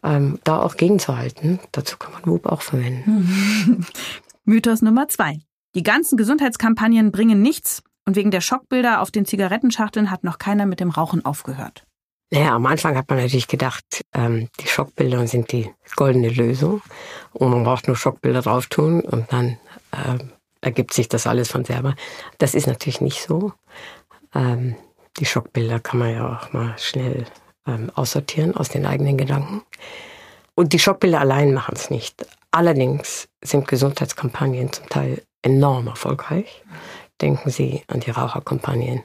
[0.03, 3.85] ähm, da auch gegenzuhalten, dazu kann man WUP auch verwenden.
[4.49, 5.37] Mythos Nummer zwei.
[5.75, 10.65] Die ganzen Gesundheitskampagnen bringen nichts und wegen der Schockbilder auf den Zigarettenschachteln hat noch keiner
[10.65, 11.85] mit dem Rauchen aufgehört.
[12.31, 16.81] Naja, am Anfang hat man natürlich gedacht, ähm, die Schockbilder sind die goldene Lösung
[17.33, 19.59] und man braucht nur Schockbilder drauf tun und dann
[19.91, 20.17] äh,
[20.61, 21.93] ergibt sich das alles von selber.
[22.39, 23.53] Das ist natürlich nicht so.
[24.33, 24.75] Ähm,
[25.19, 27.27] die Schockbilder kann man ja auch mal schnell
[27.67, 29.61] ähm, aussortieren aus den eigenen Gedanken.
[30.55, 32.25] Und die Schockbilder allein machen es nicht.
[32.51, 36.63] Allerdings sind Gesundheitskampagnen zum Teil enorm erfolgreich.
[37.21, 39.03] Denken Sie an die Raucherkampagnen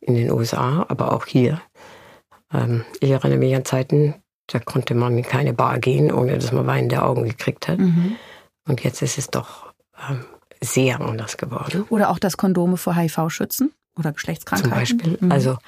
[0.00, 1.60] in den USA, aber auch hier.
[2.52, 4.14] Ähm, ich erinnere mich an Zeiten,
[4.46, 7.66] da konnte man in keine Bar gehen, ohne dass man Wein in der Augen gekriegt
[7.66, 7.78] hat.
[7.78, 8.16] Mhm.
[8.68, 9.72] Und jetzt ist es doch
[10.08, 10.24] ähm,
[10.62, 11.84] sehr anders geworden.
[11.88, 14.86] Oder auch, dass Kondome vor HIV schützen oder Geschlechtskrankheiten.
[14.86, 15.18] Zum Beispiel.
[15.20, 15.32] Mhm.
[15.32, 15.58] Also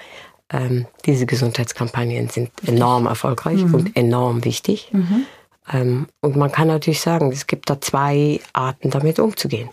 [0.50, 3.74] ähm, diese Gesundheitskampagnen sind enorm erfolgreich mhm.
[3.74, 4.90] und enorm wichtig.
[4.92, 5.26] Mhm.
[5.72, 9.70] Ähm, und man kann natürlich sagen, es gibt da zwei Arten, damit umzugehen.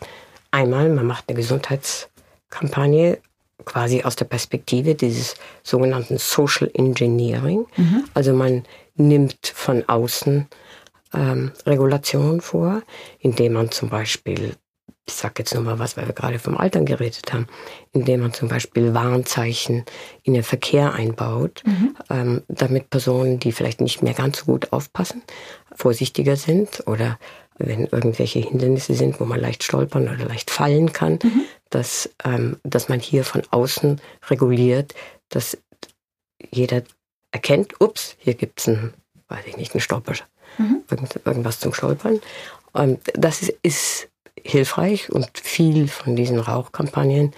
[0.51, 3.19] Einmal, man macht eine Gesundheitskampagne
[3.63, 7.65] quasi aus der Perspektive dieses sogenannten Social Engineering.
[7.77, 8.05] Mhm.
[8.13, 8.63] Also man
[8.95, 10.47] nimmt von außen
[11.13, 12.81] ähm, Regulationen vor,
[13.19, 14.55] indem man zum Beispiel,
[15.07, 17.47] ich sage jetzt nur mal was, weil wir gerade vom Altern geredet haben,
[17.91, 19.85] indem man zum Beispiel Warnzeichen
[20.23, 21.95] in den Verkehr einbaut, mhm.
[22.09, 25.21] ähm, damit Personen, die vielleicht nicht mehr ganz so gut aufpassen,
[25.75, 27.19] vorsichtiger sind oder
[27.57, 31.43] wenn irgendwelche Hindernisse sind, wo man leicht stolpern oder leicht fallen kann, mhm.
[31.69, 34.93] dass, ähm, dass man hier von außen reguliert,
[35.29, 35.57] dass
[36.51, 36.81] jeder
[37.31, 38.93] erkennt, ups, hier gibt es einen,
[39.27, 40.13] weiß ich nicht, einen Stolper,
[40.57, 40.83] mhm.
[40.89, 42.19] Irgend, irgendwas zum Stolpern.
[42.73, 44.09] Und das ist, ist
[44.45, 47.33] hilfreich und viel von diesen Rauchkampagnen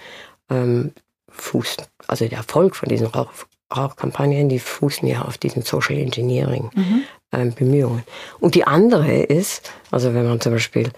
[0.50, 0.92] ähm,
[1.30, 3.30] fußen, also der Erfolg von diesen Rauch,
[3.74, 7.02] Rauchkampagnen, die fußen ja auf diesen Social Engineering mhm.
[7.32, 8.02] ähm, Bemühungen.
[8.40, 10.90] Und die andere ist, also wenn man zum Beispiel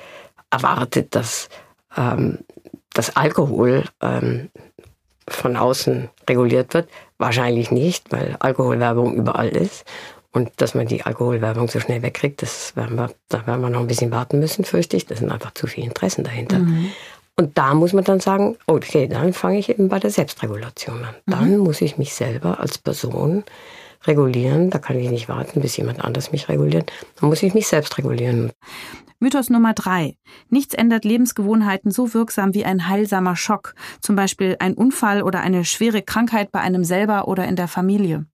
[0.51, 1.49] erwartet, dass
[1.97, 2.39] ähm,
[2.93, 4.51] das Alkohol ähm,
[5.29, 9.85] von außen reguliert wird, wahrscheinlich nicht, weil Alkoholwerbung überall ist.
[10.33, 13.81] Und dass man die Alkoholwerbung so schnell wegkriegt, das werden wir, da werden wir noch
[13.81, 15.07] ein bisschen warten müssen, fürchte ich.
[15.07, 16.61] Da sind einfach zu viele Interessen dahinter.
[16.61, 16.93] Mhm.
[17.37, 21.15] Und da muss man dann sagen, okay, dann fange ich eben bei der Selbstregulation an.
[21.27, 21.31] Mhm.
[21.31, 23.45] Dann muss ich mich selber als Person
[24.05, 24.71] regulieren.
[24.71, 26.93] Da kann ich nicht warten, bis jemand anders mich reguliert.
[27.19, 28.53] Dann muss ich mich selbst regulieren.
[29.21, 30.17] Mythos Nummer drei.
[30.49, 33.75] Nichts ändert Lebensgewohnheiten so wirksam wie ein heilsamer Schock.
[34.01, 38.25] Zum Beispiel ein Unfall oder eine schwere Krankheit bei einem selber oder in der Familie.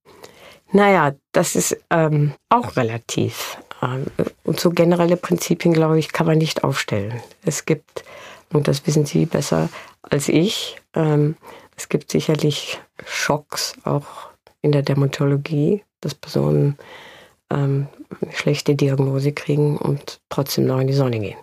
[0.72, 3.58] Naja, das ist ähm, auch relativ.
[3.82, 4.06] Ähm,
[4.44, 7.20] und so generelle Prinzipien, glaube ich, kann man nicht aufstellen.
[7.44, 8.04] Es gibt
[8.52, 9.68] und das wissen Sie besser
[10.02, 10.76] als ich.
[10.94, 11.36] Ähm,
[11.76, 14.30] es gibt sicherlich Schocks auch
[14.62, 16.78] in der Dermatologie, dass Personen
[17.50, 17.88] ähm,
[18.20, 21.38] eine schlechte Diagnose kriegen und trotzdem noch in die Sonne gehen.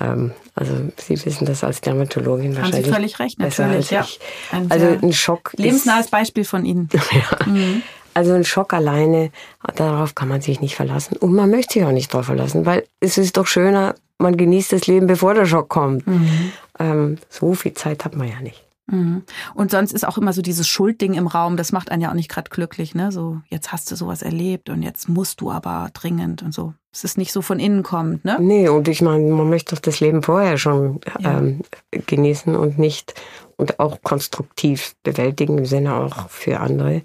[0.00, 2.76] Ähm, also Sie wissen das als Dermatologin wahrscheinlich.
[2.76, 3.90] Haben Sie völlig recht, natürlich.
[3.90, 4.06] Ja.
[4.50, 5.52] Ein also ein Schock.
[5.56, 6.88] Lebensnahes Beispiel von Ihnen.
[7.12, 7.46] ja.
[7.46, 7.82] Mhm.
[8.14, 9.30] Also ein Schock alleine,
[9.76, 11.16] darauf kann man sich nicht verlassen.
[11.16, 14.72] Und man möchte sich auch nicht darauf verlassen, weil es ist doch schöner, man genießt
[14.72, 16.06] das Leben, bevor der Schock kommt.
[16.06, 16.52] Mhm.
[16.78, 18.64] Ähm, so viel Zeit hat man ja nicht.
[18.86, 19.22] Mhm.
[19.54, 22.14] Und sonst ist auch immer so dieses Schuldding im Raum, das macht einen ja auch
[22.14, 23.12] nicht gerade glücklich, ne?
[23.12, 26.74] So, jetzt hast du sowas erlebt und jetzt musst du aber dringend und so.
[26.92, 28.36] Es ist nicht so von innen kommend, ne?
[28.40, 31.38] Nee, und ich meine, man möchte doch das Leben vorher schon ja.
[31.38, 33.14] ähm, genießen und nicht
[33.56, 37.02] und auch konstruktiv bewältigen im Sinne auch für andere.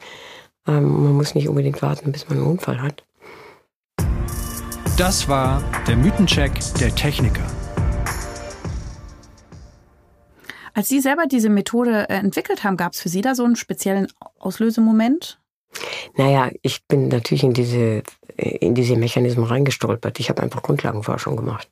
[0.68, 3.04] Ähm, man muss nicht unbedingt warten, bis man einen Unfall hat.
[4.98, 7.46] Das war der Mythencheck der Techniker.
[10.74, 13.56] Als Sie selber diese Methode äh, entwickelt haben, gab es für Sie da so einen
[13.56, 14.08] speziellen
[14.40, 15.40] Auslösemoment?
[16.16, 18.04] Naja, ich bin natürlich in diese,
[18.38, 20.20] in diese Mechanismen reingestolpert.
[20.20, 21.68] Ich habe einfach Grundlagenforschung gemacht.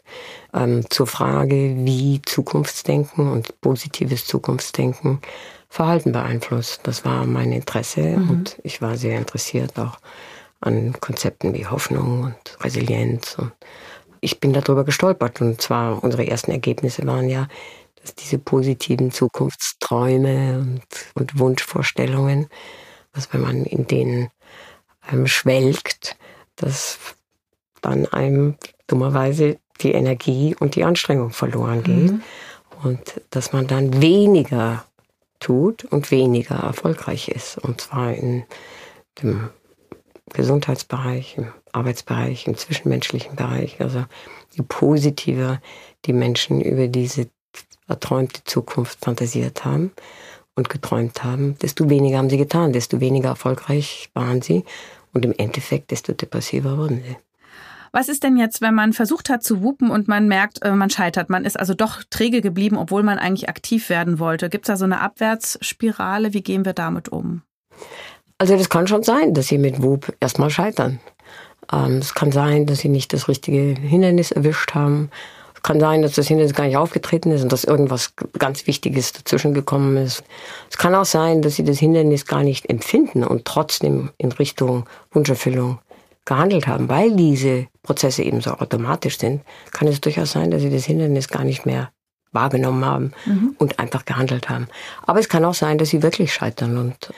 [0.53, 5.19] Ähm, zur Frage, wie Zukunftsdenken und positives Zukunftsdenken
[5.69, 6.81] Verhalten beeinflusst.
[6.83, 8.29] Das war mein Interesse mhm.
[8.29, 9.97] und ich war sehr interessiert auch
[10.59, 13.35] an Konzepten wie Hoffnung und Resilienz.
[13.37, 13.51] Und
[14.21, 15.41] ich bin darüber gestolpert.
[15.41, 17.47] Und zwar unsere ersten Ergebnisse waren ja,
[18.01, 20.81] dass diese positiven Zukunftsträume und,
[21.13, 22.47] und Wunschvorstellungen,
[23.13, 24.29] dass wenn man in denen
[25.11, 26.15] ähm, schwelgt,
[26.55, 26.97] dass
[27.81, 28.55] dann einem
[28.87, 32.11] dummerweise die Energie und die Anstrengung verloren geht.
[32.11, 32.23] Mhm.
[32.83, 34.85] Und dass man dann weniger
[35.39, 37.57] tut und weniger erfolgreich ist.
[37.57, 38.43] Und zwar in
[39.21, 39.49] dem
[40.33, 43.79] Gesundheitsbereich, im Arbeitsbereich, im zwischenmenschlichen Bereich.
[43.79, 44.05] Also
[44.51, 45.61] je positiver
[46.05, 47.27] die Menschen über diese
[47.87, 49.91] erträumte Zukunft fantasiert haben
[50.55, 54.65] und geträumt haben, desto weniger haben sie getan, desto weniger erfolgreich waren sie
[55.13, 57.15] und im Endeffekt desto depressiver wurden sie.
[57.97, 60.91] Was ist denn jetzt, wenn man versucht hat zu wuppen und man merkt, äh, man
[60.91, 61.31] scheitert?
[61.31, 64.49] Man ist also doch träge geblieben, obwohl man eigentlich aktiv werden wollte.
[64.49, 66.31] Gibt es da so eine Abwärtsspirale?
[66.35, 67.41] Wie gehen wir damit um?
[68.37, 70.99] Also das kann schon sein, dass sie mit WUP erstmal scheitern.
[71.73, 75.09] Ähm, es kann sein, dass sie nicht das richtige Hindernis erwischt haben.
[75.55, 79.11] Es kann sein, dass das Hindernis gar nicht aufgetreten ist und dass irgendwas ganz Wichtiges
[79.11, 80.23] dazwischen gekommen ist.
[80.69, 84.85] Es kann auch sein, dass sie das Hindernis gar nicht empfinden und trotzdem in Richtung
[85.09, 85.79] Wunscherfüllung
[86.27, 90.69] gehandelt haben, weil diese Prozesse eben so automatisch sind, kann es durchaus sein, dass sie
[90.69, 91.91] das Hindernis gar nicht mehr
[92.33, 93.55] wahrgenommen haben mhm.
[93.57, 94.67] und einfach gehandelt haben.
[95.03, 97.13] Aber es kann auch sein, dass sie wirklich scheitern und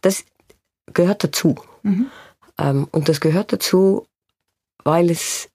[0.00, 0.24] das
[0.92, 1.54] gehört dazu.
[1.82, 2.10] Mhm.
[2.58, 4.06] Ähm, und das gehört dazu,
[4.82, 5.48] weil es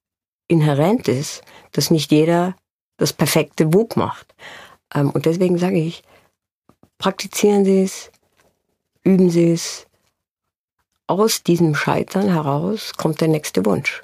[0.47, 2.55] inhärent ist, dass nicht jeder
[2.97, 4.33] das perfekte WUG macht.
[4.95, 6.01] Ähm, und deswegen sage ich,
[6.97, 8.09] praktizieren Sie es,
[9.03, 9.85] üben Sie es.
[11.07, 14.03] Aus diesem Scheitern heraus kommt der nächste Wunsch.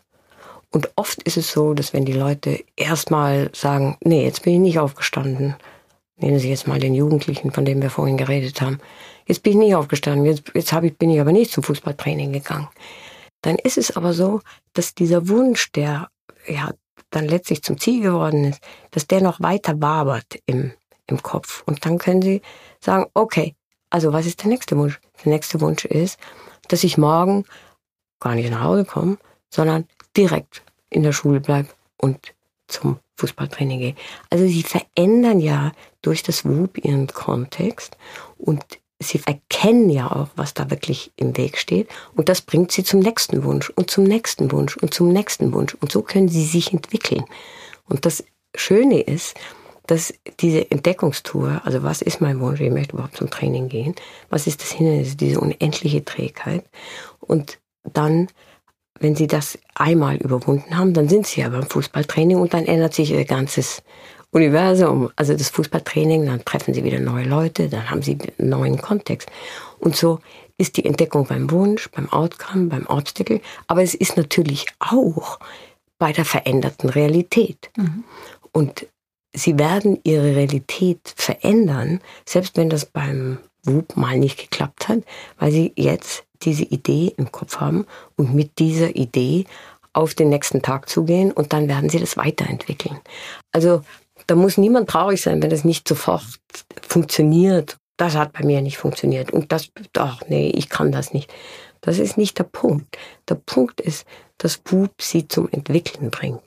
[0.75, 4.59] Und oft ist es so, dass wenn die Leute erstmal sagen, nee, jetzt bin ich
[4.59, 5.55] nicht aufgestanden,
[6.17, 8.79] nehmen Sie jetzt mal den Jugendlichen, von dem wir vorhin geredet haben,
[9.25, 12.67] Jetzt bin ich nicht aufgestanden, jetzt, jetzt ich, bin ich aber nicht zum Fußballtraining gegangen.
[13.41, 14.41] Dann ist es aber so,
[14.73, 16.09] dass dieser Wunsch, der
[16.47, 16.71] ja
[17.09, 18.61] dann letztlich zum Ziel geworden ist,
[18.91, 20.73] dass der noch weiter wabert im,
[21.07, 21.63] im Kopf.
[21.65, 22.41] Und dann können Sie
[22.79, 23.55] sagen, okay,
[23.89, 24.99] also was ist der nächste Wunsch?
[25.23, 26.19] Der nächste Wunsch ist,
[26.67, 27.45] dass ich morgen
[28.19, 29.17] gar nicht nach Hause komme,
[29.49, 29.87] sondern
[30.17, 32.33] direkt in der Schule bleibe und
[32.67, 33.95] zum Fußballtraining gehe.
[34.29, 37.97] Also sie verändern ja durch das WUB ihren Kontext
[38.37, 38.63] und
[38.99, 41.89] sie erkennen ja auch, was da wirklich im Weg steht.
[42.15, 45.75] Und das bringt sie zum nächsten Wunsch und zum nächsten Wunsch und zum nächsten Wunsch.
[45.79, 47.25] Und so können sie sich entwickeln.
[47.87, 48.23] Und das
[48.55, 49.35] Schöne ist,
[49.87, 53.95] dass diese Entdeckungstour, also was ist mein Wunsch, ich möchte überhaupt zum Training gehen,
[54.29, 56.65] was ist das Hindernis, diese unendliche Trägheit
[57.19, 58.27] und dann
[58.99, 62.93] wenn sie das einmal überwunden haben, dann sind sie ja beim Fußballtraining und dann ändert
[62.93, 63.83] sich ihr ganzes
[64.31, 65.09] Universum.
[65.15, 69.29] Also das Fußballtraining, dann treffen sie wieder neue Leute, dann haben sie einen neuen Kontext.
[69.79, 70.19] Und so
[70.57, 75.39] ist die Entdeckung beim Wunsch, beim Outcome, beim Obstacle, aber es ist natürlich auch
[75.97, 77.69] bei der veränderten Realität.
[77.77, 78.03] Mhm.
[78.51, 78.87] Und
[79.33, 84.99] sie werden ihre Realität verändern, selbst wenn das beim WUP mal nicht geklappt hat,
[85.39, 89.45] weil sie jetzt diese Idee im Kopf haben und mit dieser Idee
[89.93, 92.99] auf den nächsten Tag zugehen und dann werden sie das weiterentwickeln.
[93.51, 93.81] Also
[94.27, 96.25] da muss niemand traurig sein, wenn das nicht sofort
[96.81, 97.77] funktioniert.
[97.97, 101.31] Das hat bei mir nicht funktioniert und das, ach nee, ich kann das nicht.
[101.81, 102.97] Das ist nicht der Punkt.
[103.29, 104.05] Der Punkt ist,
[104.37, 106.41] dass Bub sie zum Entwickeln bringt.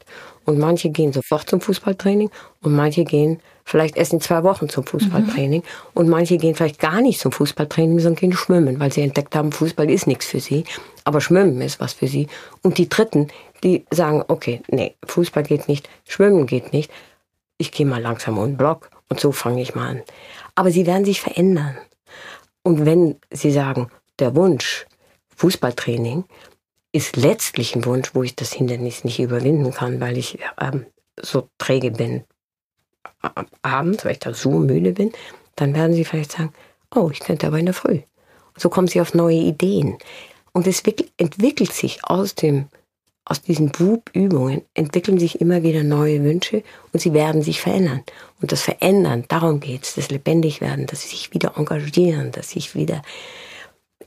[0.45, 2.31] Und manche gehen sofort zum Fußballtraining
[2.63, 5.61] und manche gehen vielleicht erst in zwei Wochen zum Fußballtraining.
[5.61, 5.91] Mhm.
[5.93, 9.53] Und manche gehen vielleicht gar nicht zum Fußballtraining, sondern gehen schwimmen, weil sie entdeckt haben,
[9.53, 10.65] Fußball ist nichts für sie.
[11.05, 12.29] Aber Schwimmen ist was für sie.
[12.63, 13.29] Und die Dritten,
[13.63, 16.91] die sagen, okay, nee, Fußball geht nicht, Schwimmen geht nicht.
[17.59, 20.03] Ich gehe mal langsam um den Block und so fange ich mal an.
[20.55, 21.77] Aber sie werden sich verändern.
[22.63, 24.87] Und wenn sie sagen, der Wunsch,
[25.37, 26.25] Fußballtraining,
[26.93, 30.87] ist letztlich ein Wunsch, wo ich das Hindernis nicht überwinden kann, weil ich ähm,
[31.21, 32.25] so träge bin,
[33.63, 35.13] abends, weil ich da so müde bin,
[35.57, 36.53] dann werden sie vielleicht sagen,
[36.95, 38.01] oh, ich könnte aber in der Früh.
[38.57, 39.99] So kommen sie auf neue Ideen.
[40.53, 40.83] Und es
[41.17, 42.67] entwickelt sich aus dem,
[43.25, 48.03] aus diesen Bub-Übungen entwickeln sich immer wieder neue Wünsche und sie werden sich verändern.
[48.41, 52.75] Und das Verändern, darum geht's, das Lebendigwerden, dass sie sich wieder engagieren, dass sie sich
[52.75, 53.03] wieder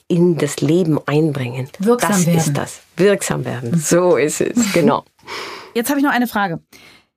[0.07, 1.69] in das Leben einbringen.
[1.79, 2.37] Wirksam das werden.
[2.37, 2.81] ist das.
[2.97, 3.77] Wirksam werden.
[3.79, 5.05] So ist es, genau.
[5.73, 6.59] Jetzt habe ich noch eine Frage.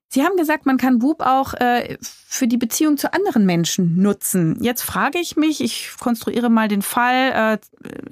[0.08, 4.56] Sie haben gesagt, man kann Bub auch äh, für die Beziehung zu anderen Menschen nutzen.
[4.60, 7.58] Jetzt frage ich mich, ich konstruiere mal den Fall, äh,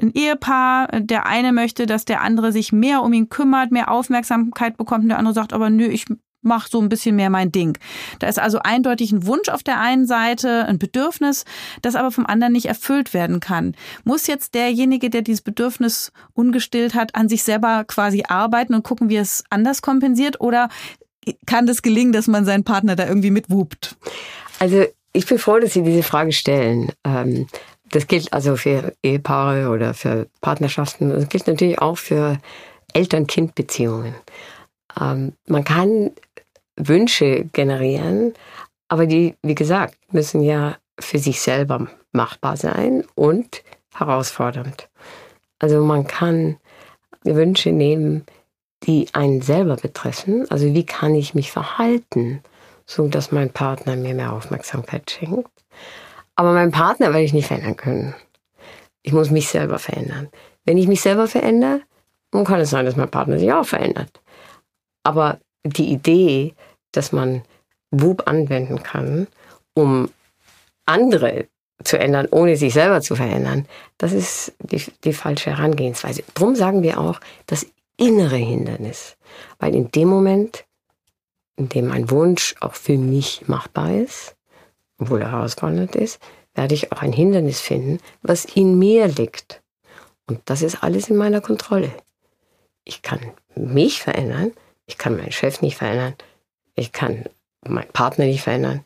[0.03, 4.77] ein Ehepaar, der eine möchte, dass der andere sich mehr um ihn kümmert, mehr Aufmerksamkeit
[4.77, 6.07] bekommt, und der andere sagt aber, nö, ich
[6.43, 7.79] mach so ein bisschen mehr mein Ding.
[8.19, 11.45] Da ist also eindeutig ein Wunsch auf der einen Seite, ein Bedürfnis,
[11.81, 13.75] das aber vom anderen nicht erfüllt werden kann.
[14.05, 19.09] Muss jetzt derjenige, der dieses Bedürfnis ungestillt hat, an sich selber quasi arbeiten und gucken,
[19.09, 20.41] wie es anders kompensiert?
[20.41, 20.69] Oder
[21.47, 23.97] kann das gelingen, dass man seinen Partner da irgendwie mitwupt?
[24.59, 26.93] Also ich bin froh, dass Sie diese Frage stellen.
[27.05, 27.47] Ähm,
[27.91, 31.11] das gilt also für Ehepaare oder für Partnerschaften.
[31.11, 32.39] Das gilt natürlich auch für
[32.95, 34.15] Eltern-Kind-Beziehungen.
[35.01, 36.11] Ähm, man kann
[36.77, 38.35] Wünsche generieren,
[38.89, 43.63] aber die, wie gesagt, müssen ja für sich selber machbar sein und
[43.95, 44.89] herausfordernd.
[45.59, 46.57] Also man kann
[47.25, 48.25] Wünsche nehmen,
[48.85, 50.47] die einen selber betreffen.
[50.51, 52.43] Also wie kann ich mich verhalten,
[52.87, 55.51] so dass mein Partner mir mehr Aufmerksamkeit schenkt.
[56.35, 58.15] Aber meinen Partner werde ich nicht verändern können.
[59.03, 60.29] Ich muss mich selber verändern.
[60.65, 61.83] Wenn ich mich selber verändere,
[62.31, 64.21] dann kann es sein, dass mein Partner sich auch verändert.
[65.03, 66.55] Aber die Idee,
[66.93, 67.43] dass man
[67.91, 69.27] WUB anwenden kann,
[69.75, 70.11] um
[70.87, 71.47] andere
[71.85, 73.67] zu ändern, ohne sich selber zu verändern,
[73.99, 76.23] das ist die, die falsche Herangehensweise.
[76.35, 77.67] Drum sagen wir auch, das
[78.03, 79.17] innere Hindernis.
[79.59, 80.65] Weil in dem Moment,
[81.57, 84.37] in dem ein Wunsch auch für mich machbar ist,
[84.99, 86.21] obwohl er herausfordernd ist,
[86.55, 89.63] werde ich auch ein Hindernis finden, was in mir liegt.
[90.27, 91.93] Und das ist alles in meiner Kontrolle.
[92.85, 93.21] Ich kann
[93.55, 94.53] mich verändern,
[94.87, 96.15] ich kann meinen Chef nicht verändern,
[96.75, 97.25] ich kann
[97.67, 98.83] meinen Partner nicht verändern,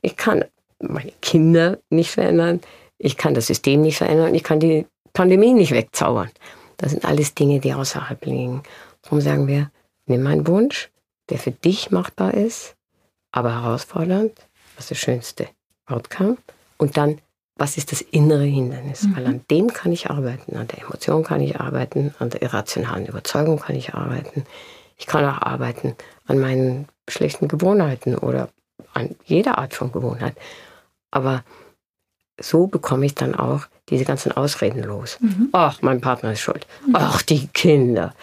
[0.00, 0.44] ich kann
[0.78, 2.60] meine Kinder nicht verändern,
[2.98, 6.30] ich kann das System nicht verändern, ich kann die Pandemie nicht wegzaubern.
[6.76, 8.62] Das sind alles Dinge, die außerhalb liegen.
[9.02, 9.70] Darum sagen wir,
[10.06, 10.90] nimm einen Wunsch,
[11.30, 12.74] der für dich machbar ist,
[13.32, 14.32] aber herausfordernd.
[14.76, 15.48] Was ist das schönste
[15.86, 16.36] Outcome?
[16.78, 17.18] Und dann,
[17.56, 19.04] was ist das innere Hindernis?
[19.04, 19.16] Mhm.
[19.16, 23.06] Weil an dem kann ich arbeiten, an der Emotion kann ich arbeiten, an der irrationalen
[23.06, 24.44] Überzeugung kann ich arbeiten.
[24.96, 25.96] Ich kann auch arbeiten
[26.26, 28.48] an meinen schlechten Gewohnheiten oder
[28.92, 30.36] an jeder Art von Gewohnheit.
[31.10, 31.44] Aber
[32.40, 35.18] so bekomme ich dann auch diese ganzen Ausreden los.
[35.20, 35.50] Mhm.
[35.52, 36.66] Ach, mein Partner ist schuld.
[36.86, 36.96] Mhm.
[36.96, 38.14] Ach, die Kinder.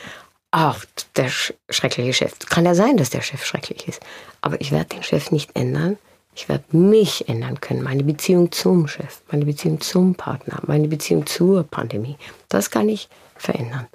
[0.51, 0.83] Ach,
[1.15, 2.37] der sch schreckliche Chef.
[2.39, 4.01] Kann ja sein, dass der Chef schrecklich ist.
[4.41, 5.97] Aber ich werde den Chef nicht ändern.
[6.35, 7.83] Ich werde mich ändern können.
[7.83, 12.17] Meine Beziehung zum Chef, meine Beziehung zum Partner, meine Beziehung zur Pandemie.
[12.47, 13.87] Das kann ich verändern.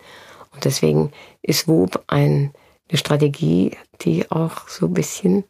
[0.52, 1.12] Und deswegen
[1.42, 2.52] ist WOB ein,
[2.88, 5.44] eine Strategie, die auch so ein bisschen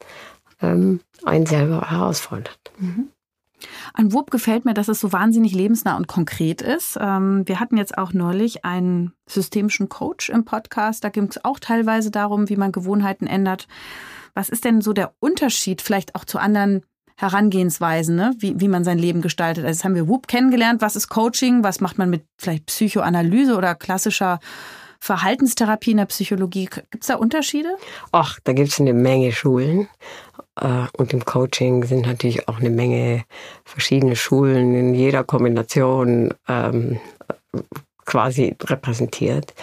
[0.63, 2.59] ähm, einen selber herausfordert.
[2.79, 3.09] Mhm.
[3.95, 6.99] An WUP gefällt mir, dass es so wahnsinnig lebensnah und konkret ist.
[7.01, 11.05] Ähm, wir hatten jetzt auch neulich einen systemischen Coach im Podcast.
[11.05, 13.67] Da ging es auch teilweise darum, wie man Gewohnheiten ändert.
[14.35, 16.83] Was ist denn so der Unterschied vielleicht auch zu anderen
[17.19, 18.35] Herangehensweisen, ne?
[18.39, 19.65] wie, wie man sein Leben gestaltet?
[19.65, 20.83] Also jetzt haben wir WUP kennengelernt.
[20.83, 21.65] Was ist Coaching?
[21.65, 24.39] Was macht man mit vielleicht Psychoanalyse oder klassischer
[25.01, 26.67] Verhaltenstherapie in der Psychologie?
[26.67, 27.75] Gibt es da Unterschiede?
[28.13, 29.89] Ach, da gibt es eine Menge Schulen.
[30.61, 33.25] Äh, und im Coaching sind natürlich auch eine Menge
[33.65, 37.01] verschiedene Schulen in jeder Kombination ähm,
[38.05, 39.55] quasi repräsentiert.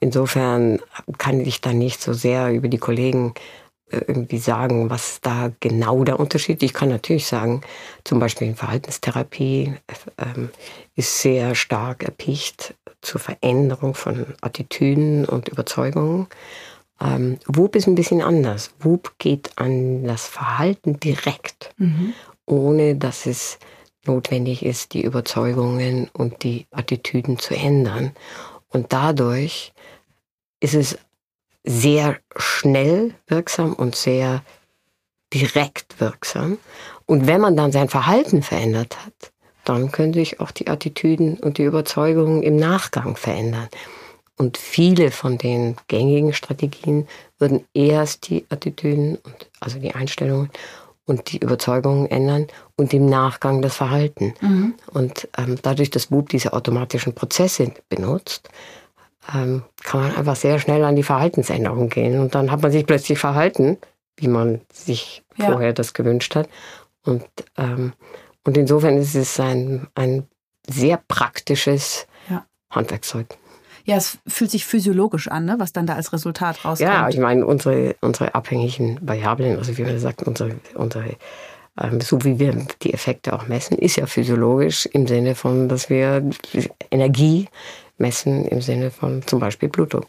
[0.00, 0.80] Insofern
[1.18, 3.32] kann ich da nicht so sehr über die Kollegen
[3.90, 6.70] äh, irgendwie sagen, was da genau der Unterschied ist.
[6.70, 7.62] Ich kann natürlich sagen,
[8.02, 9.74] zum Beispiel in Verhaltenstherapie
[10.18, 10.50] ähm,
[10.94, 16.26] ist sehr stark erpicht zur Veränderung von Attitüden und Überzeugungen.
[17.00, 18.70] Ähm, WUP ist ein bisschen anders.
[18.80, 22.14] WUP geht an das Verhalten direkt, mhm.
[22.46, 23.58] ohne dass es
[24.06, 28.12] notwendig ist, die Überzeugungen und die Attitüden zu ändern.
[28.68, 29.72] Und dadurch
[30.60, 30.98] ist es
[31.64, 34.42] sehr schnell wirksam und sehr
[35.32, 36.58] direkt wirksam.
[37.06, 39.32] Und wenn man dann sein Verhalten verändert hat,
[39.64, 43.68] dann können sich auch die Attitüden und die Überzeugungen im Nachgang verändern.
[44.36, 47.06] Und viele von den gängigen Strategien
[47.38, 50.50] würden erst die Attitüden, und, also die Einstellungen
[51.06, 54.34] und die Überzeugungen ändern und im Nachgang das Verhalten.
[54.40, 54.74] Mhm.
[54.92, 58.48] Und ähm, dadurch, dass Bub diese automatischen Prozesse benutzt,
[59.32, 62.18] ähm, kann man einfach sehr schnell an die Verhaltensänderung gehen.
[62.18, 63.78] Und dann hat man sich plötzlich verhalten,
[64.16, 65.46] wie man sich ja.
[65.46, 66.48] vorher das gewünscht hat.
[67.04, 67.24] Und,
[67.56, 67.92] ähm,
[68.44, 70.26] und insofern ist es ein, ein
[70.68, 72.44] sehr praktisches ja.
[72.70, 73.26] Handwerkzeug.
[73.84, 75.56] Ja, es fühlt sich physiologisch an, ne?
[75.58, 76.90] was dann da als Resultat rauskommt.
[76.90, 81.16] Ja, ich meine, unsere, unsere abhängigen Variablen, also wie man sagt, unsere, unsere
[81.80, 85.90] ähm, so wie wir die Effekte auch messen, ist ja physiologisch im Sinne von, dass
[85.90, 86.28] wir
[86.90, 87.48] Energie
[87.98, 90.06] messen im Sinne von zum Beispiel Blutdruck.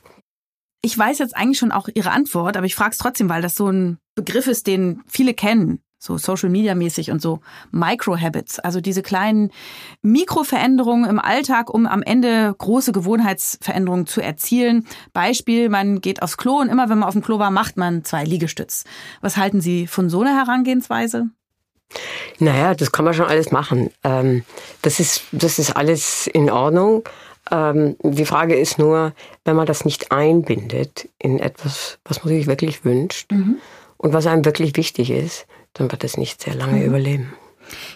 [0.82, 3.56] Ich weiß jetzt eigentlich schon auch Ihre Antwort, aber ich frage es trotzdem, weil das
[3.56, 7.40] so ein Begriff ist, den viele kennen so Social Media mäßig und so
[7.72, 9.52] Micro-Habits, also diese kleinen
[10.02, 14.86] Mikroveränderungen im Alltag, um am Ende große Gewohnheitsveränderungen zu erzielen.
[15.14, 18.04] Beispiel, man geht aufs Klo und immer wenn man auf dem Klo war, macht man
[18.04, 18.84] zwei Liegestütz.
[19.22, 21.30] Was halten Sie von so einer Herangehensweise?
[22.40, 23.90] Naja, das kann man schon alles machen.
[24.04, 24.44] Ähm,
[24.82, 27.04] das, ist, das ist alles in Ordnung.
[27.52, 32.48] Ähm, die Frage ist nur, wenn man das nicht einbindet in etwas, was man sich
[32.48, 33.58] wirklich wünscht mhm.
[33.98, 36.86] und was einem wirklich wichtig ist, dann wird es nicht sehr lange mhm.
[36.86, 37.34] überleben.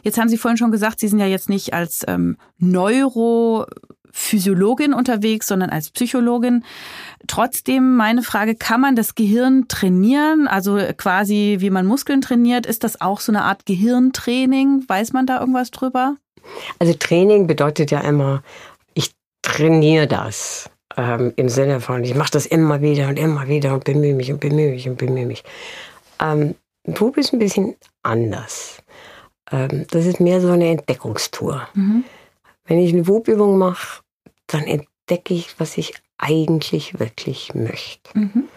[0.04, 5.48] Jetzt haben Sie vorhin schon gesagt, Sie sind ja jetzt nicht als ähm, Neurophysiologin unterwegs,
[5.48, 6.64] sondern als Psychologin.
[7.28, 10.48] Trotzdem meine Frage, kann man das Gehirn trainieren?
[10.48, 14.86] Also quasi wie man Muskeln trainiert, ist das auch so eine Art Gehirntraining?
[14.88, 16.16] Weiß man da irgendwas drüber?
[16.80, 18.44] Also Training bedeutet ja immer,
[18.94, 19.12] ich
[19.42, 20.70] trainiere das.
[20.98, 24.32] Ähm, Im Sinne von, ich mache das immer wieder und immer wieder und bemühe mich
[24.32, 25.44] und bemühe mich und bemühe mich.
[26.20, 26.56] Ähm,
[26.98, 28.82] Wub ist ein bisschen anders.
[29.52, 31.68] Ähm, das ist mehr so eine Entdeckungstour.
[31.74, 32.04] Mhm.
[32.66, 34.02] Wenn ich eine Wubübung mache,
[34.48, 38.18] dann entdecke ich, was ich eigentlich wirklich möchte.
[38.18, 38.48] Mhm.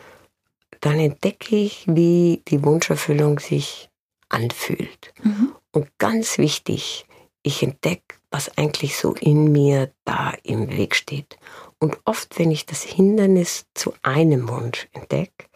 [0.80, 3.88] Dann entdecke ich, wie die Wunscherfüllung sich
[4.28, 5.12] anfühlt.
[5.22, 5.54] Mhm.
[5.70, 7.06] Und ganz wichtig,
[7.42, 11.38] ich entdecke, was eigentlich so in mir da im Weg steht.
[11.78, 15.46] Und oft, wenn ich das Hindernis zu einem Wunsch entdecke,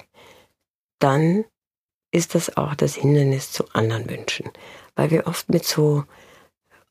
[0.98, 1.44] dann
[2.16, 4.50] ist das auch das Hindernis zu anderen Wünschen.
[4.94, 6.04] Weil wir oft mit so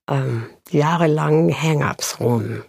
[0.07, 2.63] ähm, jahrelangen Hang-ups rum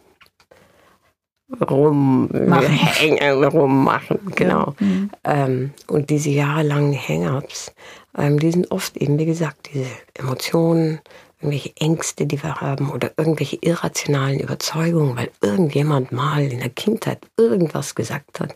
[1.61, 4.75] rummachen, rummachen genau.
[4.81, 4.87] Ja.
[4.87, 5.11] Mhm.
[5.25, 7.73] Ähm, und diese jahrelangen Hang-ups,
[8.19, 11.01] ähm, die sind oft eben, wie gesagt, diese Emotionen,
[11.41, 17.19] irgendwelche Ängste, die wir haben oder irgendwelche irrationalen Überzeugungen, weil irgendjemand mal in der Kindheit
[17.37, 18.55] irgendwas gesagt hat.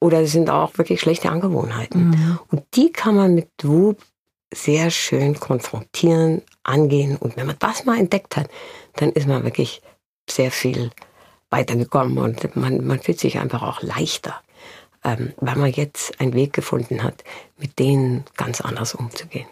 [0.00, 2.10] Oder es sind auch wirklich schlechte Angewohnheiten.
[2.10, 2.38] Mhm.
[2.50, 3.98] Und die kann man mit Wub
[4.52, 7.16] sehr schön konfrontieren, angehen.
[7.16, 8.48] Und wenn man das mal entdeckt hat,
[8.96, 9.82] dann ist man wirklich
[10.30, 10.90] sehr viel
[11.50, 14.34] weitergekommen und man, man fühlt sich einfach auch leichter,
[15.04, 17.24] ähm, weil man jetzt einen Weg gefunden hat,
[17.56, 19.46] mit denen ganz anders umzugehen.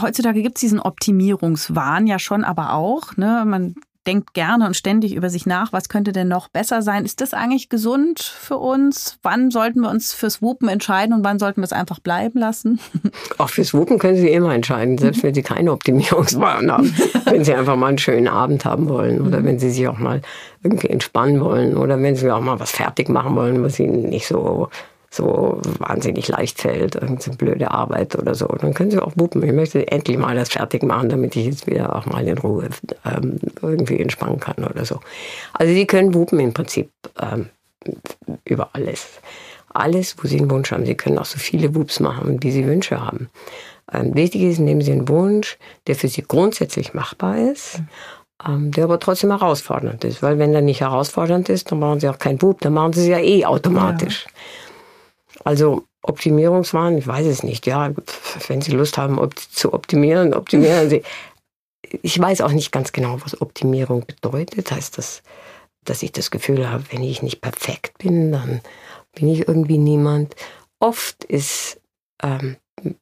[0.00, 3.16] Heutzutage gibt es diesen Optimierungswahn ja schon, aber auch.
[3.16, 3.44] Ne?
[3.46, 3.74] Man
[4.06, 7.04] denkt gerne und ständig über sich nach, was könnte denn noch besser sein.
[7.04, 9.18] Ist das eigentlich gesund für uns?
[9.22, 12.80] Wann sollten wir uns fürs Wupen entscheiden und wann sollten wir es einfach bleiben lassen?
[13.38, 16.94] Auch fürs Wupen können Sie immer entscheiden, selbst wenn Sie keine Optimierungswahn haben.
[17.24, 19.44] wenn Sie einfach mal einen schönen Abend haben wollen oder mhm.
[19.44, 20.22] wenn Sie sich auch mal
[20.62, 24.26] irgendwie entspannen wollen oder wenn Sie auch mal was fertig machen wollen, was Ihnen nicht
[24.26, 24.68] so
[25.12, 28.46] so wahnsinnig leicht fällt, irgendeine blöde Arbeit oder so.
[28.46, 29.42] Dann können sie auch wuppen.
[29.42, 32.70] Ich möchte endlich mal das fertig machen, damit ich jetzt wieder auch mal in Ruhe
[33.04, 35.00] ähm, irgendwie entspannen kann oder so.
[35.52, 36.90] Also sie können wuppen im Prinzip
[37.20, 37.50] ähm,
[38.46, 39.20] über alles.
[39.74, 40.86] Alles, wo sie einen Wunsch haben.
[40.86, 43.28] Sie können auch so viele Wups machen, wie sie Wünsche haben.
[43.92, 47.82] Ähm, wichtig ist, nehmen Sie einen Wunsch, der für Sie grundsätzlich machbar ist.
[48.46, 50.22] Ähm, der aber trotzdem herausfordernd ist.
[50.22, 53.02] Weil wenn der nicht herausfordernd ist, dann machen Sie auch keinen Bub, dann machen Sie
[53.02, 54.24] es ja eh automatisch.
[54.24, 54.32] Ja.
[55.44, 57.66] Also Optimierungswahn, ich weiß es nicht.
[57.66, 57.92] Ja,
[58.48, 61.02] wenn Sie Lust haben op zu optimieren, optimieren Sie.
[62.02, 64.70] Ich weiß auch nicht ganz genau, was Optimierung bedeutet.
[64.70, 65.22] Heißt das,
[65.84, 68.60] dass ich das Gefühl habe, wenn ich nicht perfekt bin, dann
[69.14, 70.34] bin ich irgendwie niemand.
[70.80, 71.80] Oft ist,
[72.22, 72.56] ähm,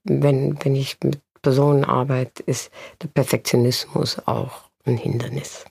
[0.04, 2.70] wenn, wenn ich mit Personen arbeite, ist
[3.02, 5.64] der Perfektionismus auch ein Hindernis.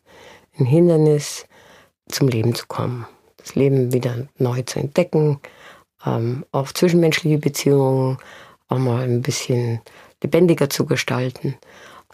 [0.57, 1.45] Ein Hindernis,
[2.09, 3.05] zum Leben zu kommen.
[3.38, 5.39] Das Leben wieder neu zu entdecken,
[6.06, 8.18] ähm, auch zwischenmenschliche Beziehungen
[8.68, 9.82] auch mal ein bisschen
[10.22, 11.56] lebendiger zu gestalten.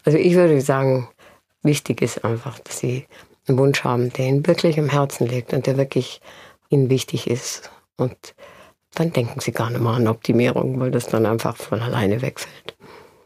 [0.04, 1.10] Also ich würde sagen,
[1.64, 3.06] wichtig ist einfach, dass sie
[3.48, 6.22] einen Wunsch haben, der ihnen wirklich am Herzen liegt und der wirklich
[6.70, 7.72] ihnen wichtig ist.
[7.98, 8.36] Und
[8.94, 12.76] dann denken sie gar nicht mehr an Optimierung, weil das dann einfach von alleine wegfällt.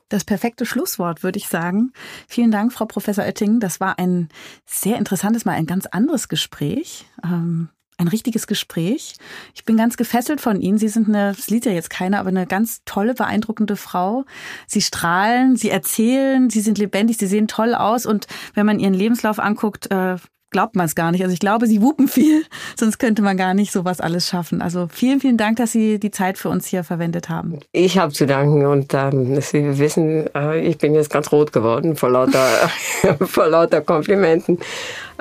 [0.10, 1.93] Das perfekte Schlusswort, würde ich sagen.
[2.28, 3.60] Vielen Dank, Frau Professor Oetting.
[3.60, 4.30] Das war ein
[4.66, 7.05] sehr interessantes, mal ein ganz anderes Gespräch.
[7.24, 7.70] Ähm,
[8.00, 9.16] ein richtiges Gespräch.
[9.54, 10.78] Ich bin ganz gefesselt von Ihnen.
[10.78, 14.26] Sie sind eine, das liest ja jetzt keiner, aber eine ganz tolle, beeindruckende Frau.
[14.68, 18.06] Sie strahlen, Sie erzählen, Sie sind lebendig, Sie sehen toll aus.
[18.06, 20.16] Und wenn man Ihren Lebenslauf anguckt, äh,
[20.52, 21.22] glaubt man es gar nicht.
[21.22, 22.43] Also ich glaube, sie wupen viel,
[22.80, 24.62] sonst könnte man gar nicht sowas alles schaffen.
[24.62, 27.60] Also vielen, vielen Dank, dass Sie die Zeit für uns hier verwendet haben.
[27.72, 31.95] Ich habe zu danken und ähm, Sie wissen, äh, ich bin jetzt ganz rot geworden
[31.95, 32.45] vor lauter,
[33.22, 34.60] vor lauter Komplimenten.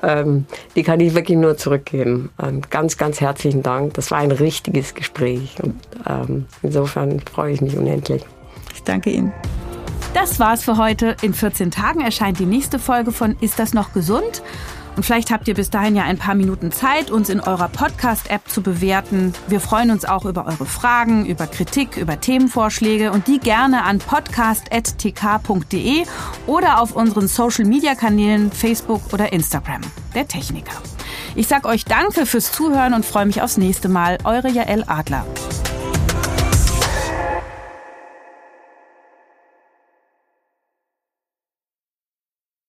[0.02, 2.30] Ähm, die kann ich wirklich nur zurückgeben.
[2.40, 3.94] Ähm, ganz, ganz herzlichen Dank.
[3.94, 5.74] Das war ein richtiges Gespräch und
[6.08, 8.24] ähm, insofern freue ich mich unendlich.
[8.74, 9.32] Ich danke Ihnen.
[10.14, 11.16] Das war's für heute.
[11.22, 14.42] In 14 Tagen erscheint die nächste Folge von Ist das noch gesund?
[14.98, 18.48] Und vielleicht habt ihr bis dahin ja ein paar Minuten Zeit, uns in eurer Podcast-App
[18.48, 19.32] zu bewerten.
[19.46, 24.00] Wir freuen uns auch über eure Fragen, über Kritik, über Themenvorschläge und die gerne an
[24.00, 26.04] podcast.tk.de
[26.48, 29.82] oder auf unseren Social-Media-Kanälen Facebook oder Instagram.
[30.16, 30.82] Der Techniker.
[31.36, 34.18] Ich sag euch Danke fürs Zuhören und freue mich aufs nächste Mal.
[34.24, 35.24] Eure Jael Adler.